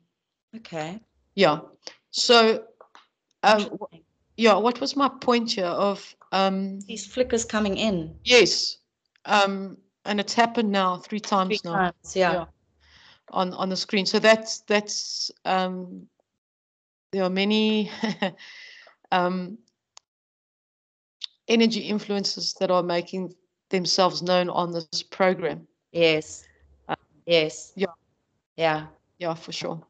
[0.55, 1.01] Okay.
[1.35, 1.61] Yeah.
[2.11, 2.65] So,
[3.43, 3.79] um,
[4.37, 4.55] yeah.
[4.57, 5.65] What was my point here?
[5.65, 8.77] Of um, These flickers coming in yes,
[9.25, 11.77] um, and it's happened now three times three now.
[11.77, 12.17] times.
[12.17, 12.33] Yeah.
[12.33, 12.45] Yeah.
[13.31, 14.07] on on the screen.
[14.07, 16.07] So that's that's um,
[17.13, 17.91] there are many
[19.13, 19.59] um,
[21.49, 23.35] energy influences that are making
[23.71, 25.67] themselves known on this program.
[25.93, 26.45] Yes.
[26.89, 26.97] Uh,
[27.27, 27.73] yes.
[27.77, 27.87] yeah.
[28.57, 28.87] Yeah.
[29.19, 29.81] Yeah, for sure.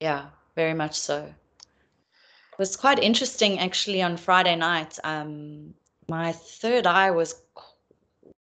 [0.00, 0.26] Yeah.
[0.54, 1.22] Very much so.
[1.24, 4.98] It was quite interesting actually on Friday night.
[5.04, 5.74] Um,
[6.08, 7.42] my third eye was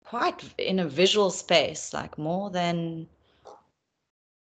[0.04, 3.08] quite in a visual space, like more than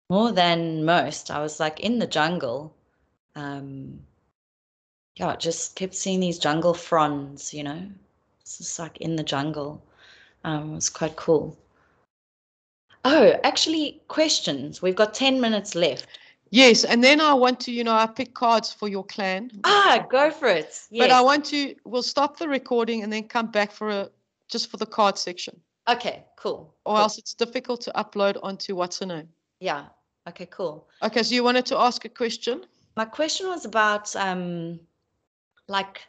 [0.09, 1.31] more than most.
[1.31, 2.75] I was like in the jungle.
[3.35, 3.99] Um,
[5.15, 7.81] yeah, just kept seeing these jungle fronds, you know.
[8.41, 9.81] It's just like in the jungle.
[10.43, 11.57] Um, it was quite cool.
[13.05, 14.81] Oh, actually, questions.
[14.81, 16.07] We've got 10 minutes left.
[16.49, 19.51] Yes, and then I want to, you know, I pick cards for your clan.
[19.63, 20.65] Ah, go for it.
[20.89, 20.89] Yes.
[20.97, 21.73] But I want to.
[21.85, 24.09] We'll stop the recording and then come back for a
[24.51, 26.75] just for the card section, Okay, cool.
[26.85, 27.01] or cool.
[27.03, 29.29] else it's difficult to upload onto what's her name.
[29.59, 29.85] Yeah.
[30.27, 30.87] Okay, cool.
[31.01, 32.65] Okay, so you wanted to ask a question?
[32.95, 34.79] My question was about um
[35.67, 36.01] like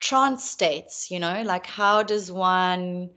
[0.00, 3.10] trance states, you know, like how does one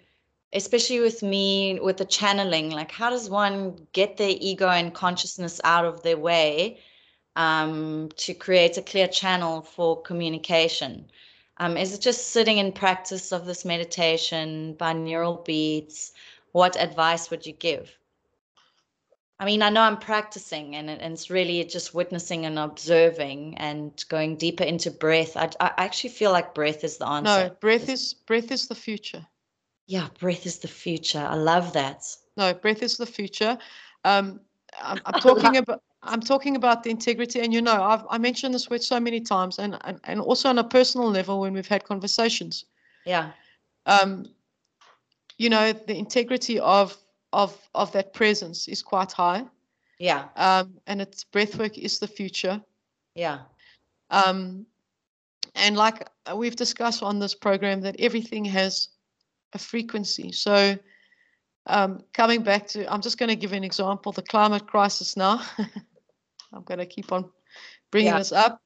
[0.54, 5.60] especially with me with the channeling, like how does one get their ego and consciousness
[5.64, 6.80] out of their way
[7.36, 11.10] um to create a clear channel for communication?
[11.58, 16.12] Um, is it just sitting in practice of this meditation, binaural beats?
[16.52, 17.98] What advice would you give?
[19.40, 23.56] I mean, I know I'm practicing and, it- and it's really just witnessing and observing
[23.58, 25.36] and going deeper into breath.
[25.36, 27.50] I, I actually feel like breath is the answer.
[27.50, 29.28] No, breath is breath is the future.
[29.88, 31.20] Yeah, breath is the future.
[31.20, 32.04] I love that.
[32.38, 33.58] No, breath is the future.
[34.06, 34.40] Um,
[34.82, 38.54] I'm, I'm talking about I'm talking about the integrity, and you know, I've I mentioned
[38.54, 41.68] this word so many times, and and, and also on a personal level when we've
[41.68, 42.66] had conversations.
[43.06, 43.32] Yeah,
[43.86, 44.26] Um,
[45.38, 46.98] you know, the integrity of
[47.32, 49.46] of of that presence is quite high,
[50.00, 52.62] yeah, um, and it's breathwork is the future.
[53.16, 53.40] yeah,
[54.10, 54.66] Um,
[55.56, 58.90] and like uh, we've discussed on this program, that everything has
[59.54, 60.32] a frequency.
[60.32, 60.78] So,
[61.68, 65.42] um, coming back to, I'm just going to give an example the climate crisis now.
[66.54, 67.30] I'm going to keep on
[67.92, 68.20] bringing Yeah.
[68.20, 68.62] this up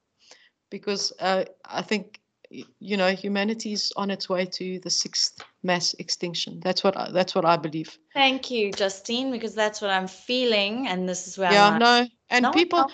[0.70, 2.20] because uh, I think,
[2.50, 6.60] you know, humanity's on its way to the sixth mass extinction.
[6.60, 7.98] That's what I, that's what I believe.
[8.14, 12.06] Thank you, Justine, because that's what I'm feeling, and this is where yeah, I'm no,
[12.30, 12.92] and no people, else-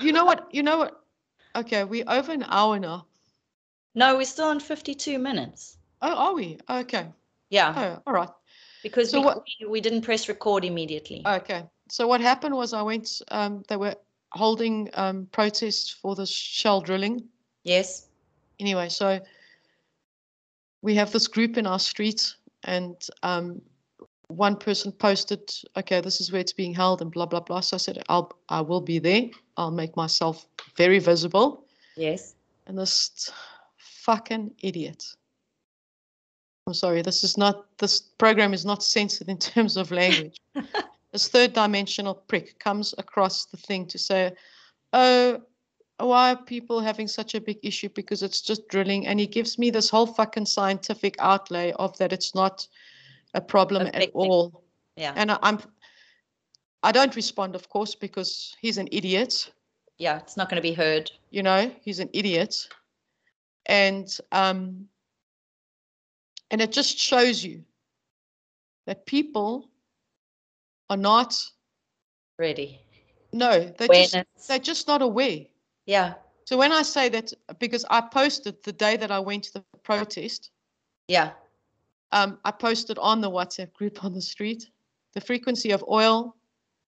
[0.00, 1.00] you know what, you know what?
[1.56, 3.06] Okay, we're over an hour now.
[3.94, 5.78] no, we're still on 52 minutes.
[6.02, 6.58] Oh, are we?
[6.68, 7.06] Okay.
[7.48, 8.28] Yeah, Oh, all right.
[8.82, 11.22] because so we, what- we, we didn't press record immediately.
[11.24, 11.62] Okay.
[11.90, 13.94] So what happened was I went, um, they were
[14.34, 17.24] holding um, protests for the shell drilling.
[17.62, 18.08] yes,
[18.60, 19.20] Anyway, so
[20.82, 23.60] we have this group in our street, and um,
[24.28, 27.60] one person posted, okay, this is where it's being held, and blah, blah, blah.
[27.60, 29.22] So I said, I'll, I will be there.
[29.56, 31.64] I'll make myself very visible.
[31.96, 32.34] yes,
[32.66, 33.30] And this
[33.76, 35.04] fucking idiot.
[36.66, 40.36] I'm sorry, this is not, this program is not censored in terms of language.
[41.14, 44.32] this third dimensional prick comes across the thing to say,
[44.92, 45.40] oh,
[45.98, 47.88] why are people having such a big issue?
[47.94, 49.06] Because it's just drilling.
[49.06, 52.66] And he gives me this whole fucking scientific outlay of that it's not
[53.32, 54.64] a problem at all.
[54.96, 55.60] yeah, And I, I'm,
[56.82, 59.52] I don't respond, of course, because he's an idiot
[59.96, 61.12] yeah, it's not going to be heard.
[61.30, 62.68] you know he's an idiot
[63.66, 64.88] and um
[66.50, 67.62] and it just shows you
[68.86, 69.70] that people
[70.90, 71.34] are not
[72.38, 72.80] Ready.
[73.32, 74.16] no they're just
[74.48, 75.40] they're just not aware
[75.86, 76.14] Yeah,
[76.44, 79.64] so when i say that because i posted the day that i went to the
[79.82, 80.50] protest
[81.08, 81.30] yeah,
[82.12, 84.70] um i posted on the whatsapp group on the street
[85.14, 86.34] the frequency of oil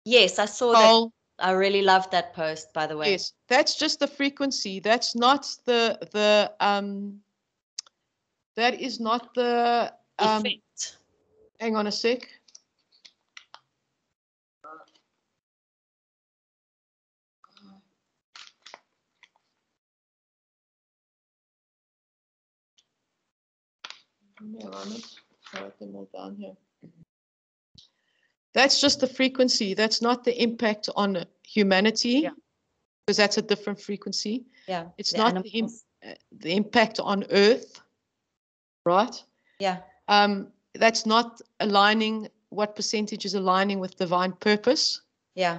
[0.06, 1.10] yes, I saw that.
[1.40, 3.12] I really loved that post, by the way.
[3.12, 7.22] yes that's just the frequency that's not the the um
[8.56, 10.98] that is not the um Effect.
[11.60, 12.28] Hang on a sec.
[24.42, 24.68] Yeah,
[25.54, 26.54] I write them all down here.
[28.54, 29.74] That's just the frequency.
[29.74, 32.32] That's not the impact on humanity, Yeah.
[33.06, 34.46] because that's a different frequency.
[34.68, 34.86] Yeah.
[34.98, 35.86] It's the not the, im- animals.
[36.06, 37.82] uh, the impact on Earth,
[38.86, 39.24] right?
[39.60, 39.78] Yeah.
[40.08, 45.02] um, that's not aligning what percentage is aligning with divine purpose,
[45.36, 45.58] Yeah.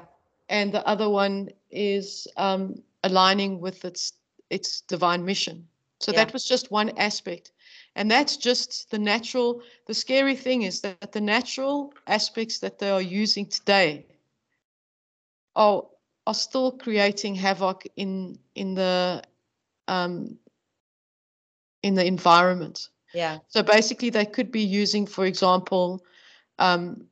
[0.48, 4.12] and the other one is um, aligning with its
[4.50, 5.68] its divine mission.
[6.00, 6.24] So Yeah.
[6.24, 7.52] that was just one aspect.
[7.94, 12.90] And that's just the natural, the scary thing is that the natural aspects that they
[12.90, 14.06] are using today
[15.56, 15.82] are,
[16.26, 19.22] are still creating havoc in in the
[19.88, 20.38] um,
[21.82, 22.88] in the environment.
[23.12, 23.38] Yeah.
[23.48, 26.04] So basically, they could be using, for example,
[26.58, 27.06] um,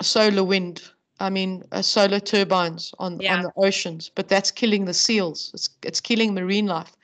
[0.00, 0.82] solar wind.
[1.20, 3.36] I mean, uh, solar turbines on Yeah.
[3.36, 5.50] on the oceans, but that's killing the seals.
[5.54, 6.96] It's it's killing marine life.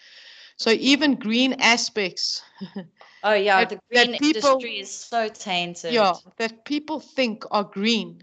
[0.58, 2.42] So even green aspects,
[3.24, 3.64] Oh yeah.
[3.64, 5.92] That- the green people- industry is so tainted.
[5.92, 8.22] yeah, that people think are green,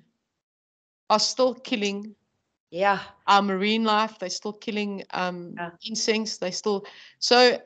[1.09, 2.15] are still killing
[2.71, 2.99] Yeah.
[3.27, 4.19] our marine life.
[4.19, 5.71] They're still killing um, Yeah.
[5.83, 6.37] insects.
[6.37, 6.85] They still
[7.19, 7.57] so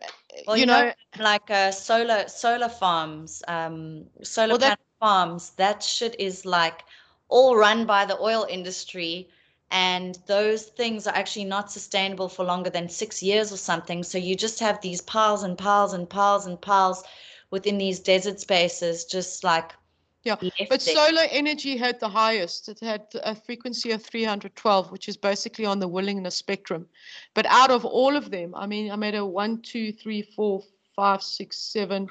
[0.47, 0.93] Well, you, you know, know,
[1.23, 5.51] like uh, solar solar farms, um, solar Well, that- farms.
[5.57, 6.83] That shit is like
[7.29, 9.29] all run by the oil industry,
[9.71, 14.03] and those things are actually not sustainable for longer than six years or something.
[14.03, 17.03] So you just have these piles and piles and piles and piles
[17.51, 19.73] within these desert spaces, just like
[20.23, 20.35] Yeah,
[20.69, 20.95] But there.
[20.95, 22.67] solar energy had the highest.
[22.67, 26.87] It had a frequency of 312, which is basically on the willingness spectrum.
[27.33, 30.63] But out of all of them, I mean, I made a 1, 2, 3, 4,
[30.95, 32.07] 5, 6, 7,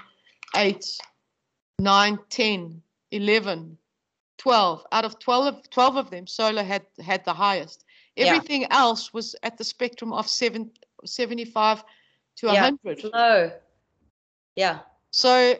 [0.57, 0.99] 8,
[1.81, 3.79] 9, 10, 11,
[4.39, 4.86] 12.
[4.93, 7.84] Out of 12, 12 of them, solar had, had the highest.
[8.16, 8.26] Yeah.
[8.26, 10.70] Everything else was at the spectrum of seven,
[11.05, 11.84] 75
[12.36, 12.53] to Yeah.
[12.70, 13.05] 100.
[13.12, 13.51] Low.
[14.57, 14.80] Yeah,
[15.11, 15.55] So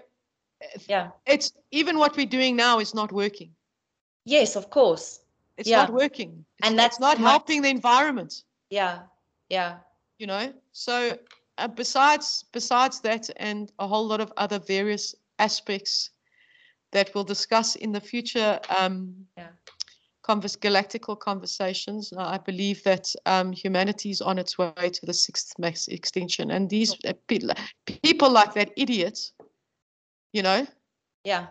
[0.89, 1.11] yeah.
[1.27, 3.55] it's even what we're doing now is not working.
[4.25, 5.21] Yes, of course.
[5.57, 5.83] It's Yeah.
[5.83, 6.45] not working.
[6.59, 9.03] It's, And it's that's not helping the environment, Yeah,
[9.49, 9.79] yeah.
[10.19, 10.53] you know.
[10.73, 11.19] So
[11.59, 16.11] uh, besides besides that, and a whole lot of other various aspects
[16.93, 19.49] that we'll discuss in the future um, Yeah.
[20.23, 25.13] convers- galactical conversations, uh, I believe that um, humanity is on its way to the
[25.15, 27.41] sixth mass extinction, and these uh, pe-
[28.03, 29.33] people like that idiot,
[30.33, 30.67] you know,
[31.25, 31.47] Yeah,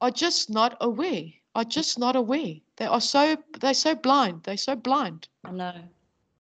[0.00, 1.24] are just not aware.
[1.54, 2.54] Are just not aware.
[2.76, 4.42] They are so they're so blind.
[4.44, 5.28] They're so blind.
[5.44, 5.74] I know.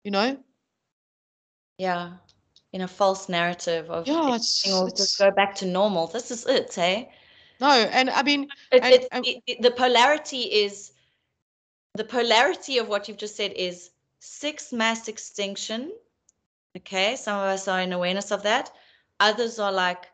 [0.02, 0.38] You know.
[1.78, 2.12] Yeah,
[2.72, 6.06] in a false narrative of Yeah, it's, it's just go back to normal.
[6.08, 7.10] This is it, hey?
[7.60, 10.92] No, and I mean, It, And- it, and- it, the polarity is
[11.94, 13.90] the polarity of what you've just said is
[14.20, 15.92] six mass extinction.
[16.76, 18.72] Okay, some of us are in awareness of that.
[19.20, 20.06] Others are like,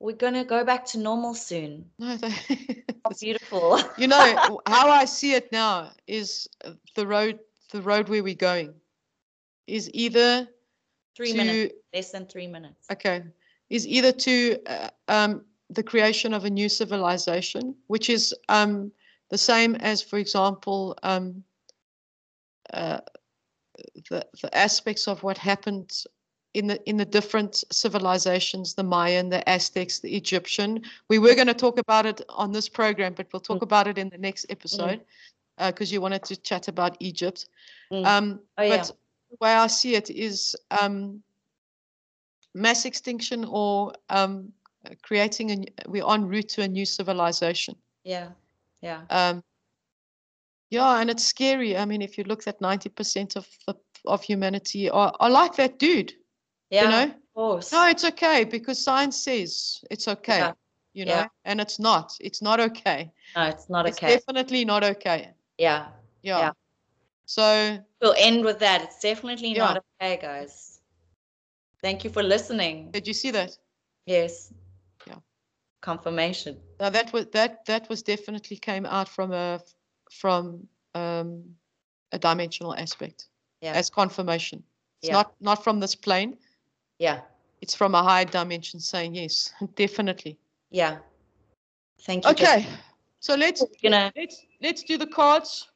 [0.00, 1.84] we're gonna go back to normal soon.
[1.98, 3.80] no, they, Oh, beautiful.
[3.96, 6.48] you know how I see it now is
[6.94, 7.38] the road,
[7.70, 8.74] the road where we're going,
[9.66, 10.48] is either
[11.16, 12.86] three to minutes, less than three minutes.
[12.90, 13.22] okay,
[13.70, 18.90] is either to uh, um, the creation of a new civilization, which is um,
[19.30, 21.44] the same as, for example, um,
[22.72, 23.00] uh,
[24.10, 26.04] the the aspects of what happened
[26.54, 30.82] in the in the different civilizations, the Mayan, the Aztecs, the Egyptian.
[31.08, 33.98] We were going to talk about it on this program, but we'll talk about it
[33.98, 35.00] in the next episode
[35.58, 37.48] because you wanted to chat about Egypt.
[37.92, 38.06] Mm.
[38.06, 38.76] Um, Oh, yeah.
[38.78, 38.86] but
[39.30, 41.22] the way I see it is um,
[42.54, 44.57] mass extinction or um, uh,
[45.02, 47.74] creating a we're en route to a new civilization.
[48.04, 48.28] Yeah,
[48.80, 49.42] yeah, Um,
[50.70, 51.76] yeah, and it's scary.
[51.76, 53.74] I mean, if you look at 90% of the,
[54.06, 56.12] of humanity are, are like that dude,
[56.70, 56.82] yeah.
[56.84, 57.02] you know?
[57.04, 57.72] Of course.
[57.72, 60.52] No, it's okay because science says it's okay, Yeah,
[60.94, 61.26] you know, yeah.
[61.44, 62.12] and it's not.
[62.20, 63.10] It's not okay.
[63.36, 64.16] no, it's not It's okay.
[64.16, 65.32] definitely not okay.
[65.58, 65.88] yeah.
[66.22, 66.38] Yeah.
[66.38, 66.52] Yeah.
[67.26, 68.82] So, We'll end with that.
[68.82, 69.74] It's definitely Yeah.
[69.74, 70.80] not okay, guys.
[71.82, 72.90] Thank you for listening.
[72.90, 73.56] did you see that?
[74.06, 74.52] Yes.
[75.80, 76.56] Confirmation.
[76.80, 79.60] Now that was that that was definitely came out from a
[80.10, 81.44] from um,
[82.12, 83.28] a dimensional aspect
[83.60, 83.74] Yeah.
[83.74, 84.62] as confirmation.
[85.00, 85.14] It's Yeah.
[85.16, 86.36] not not from this plane.
[86.98, 87.20] Yeah.
[87.60, 90.36] It's from a higher dimension saying yes, definitely.
[90.70, 90.98] Yeah.
[92.02, 92.30] Thank you.
[92.30, 92.66] Okay,
[93.20, 95.68] so let's gonna let's let's do the cards.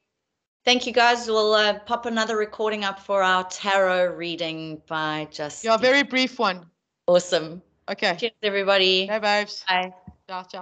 [0.64, 1.26] thank you guys.
[1.26, 6.38] We'll uh, pop another recording up for our tarot reading by just Yeah, very brief
[6.38, 6.66] one.
[7.06, 7.62] awesome.
[7.92, 8.16] Okay.
[8.16, 9.06] Cheers, everybody.
[9.06, 9.64] Bye, babes.
[9.68, 9.92] Bye.
[10.26, 10.60] Ciao, ciao.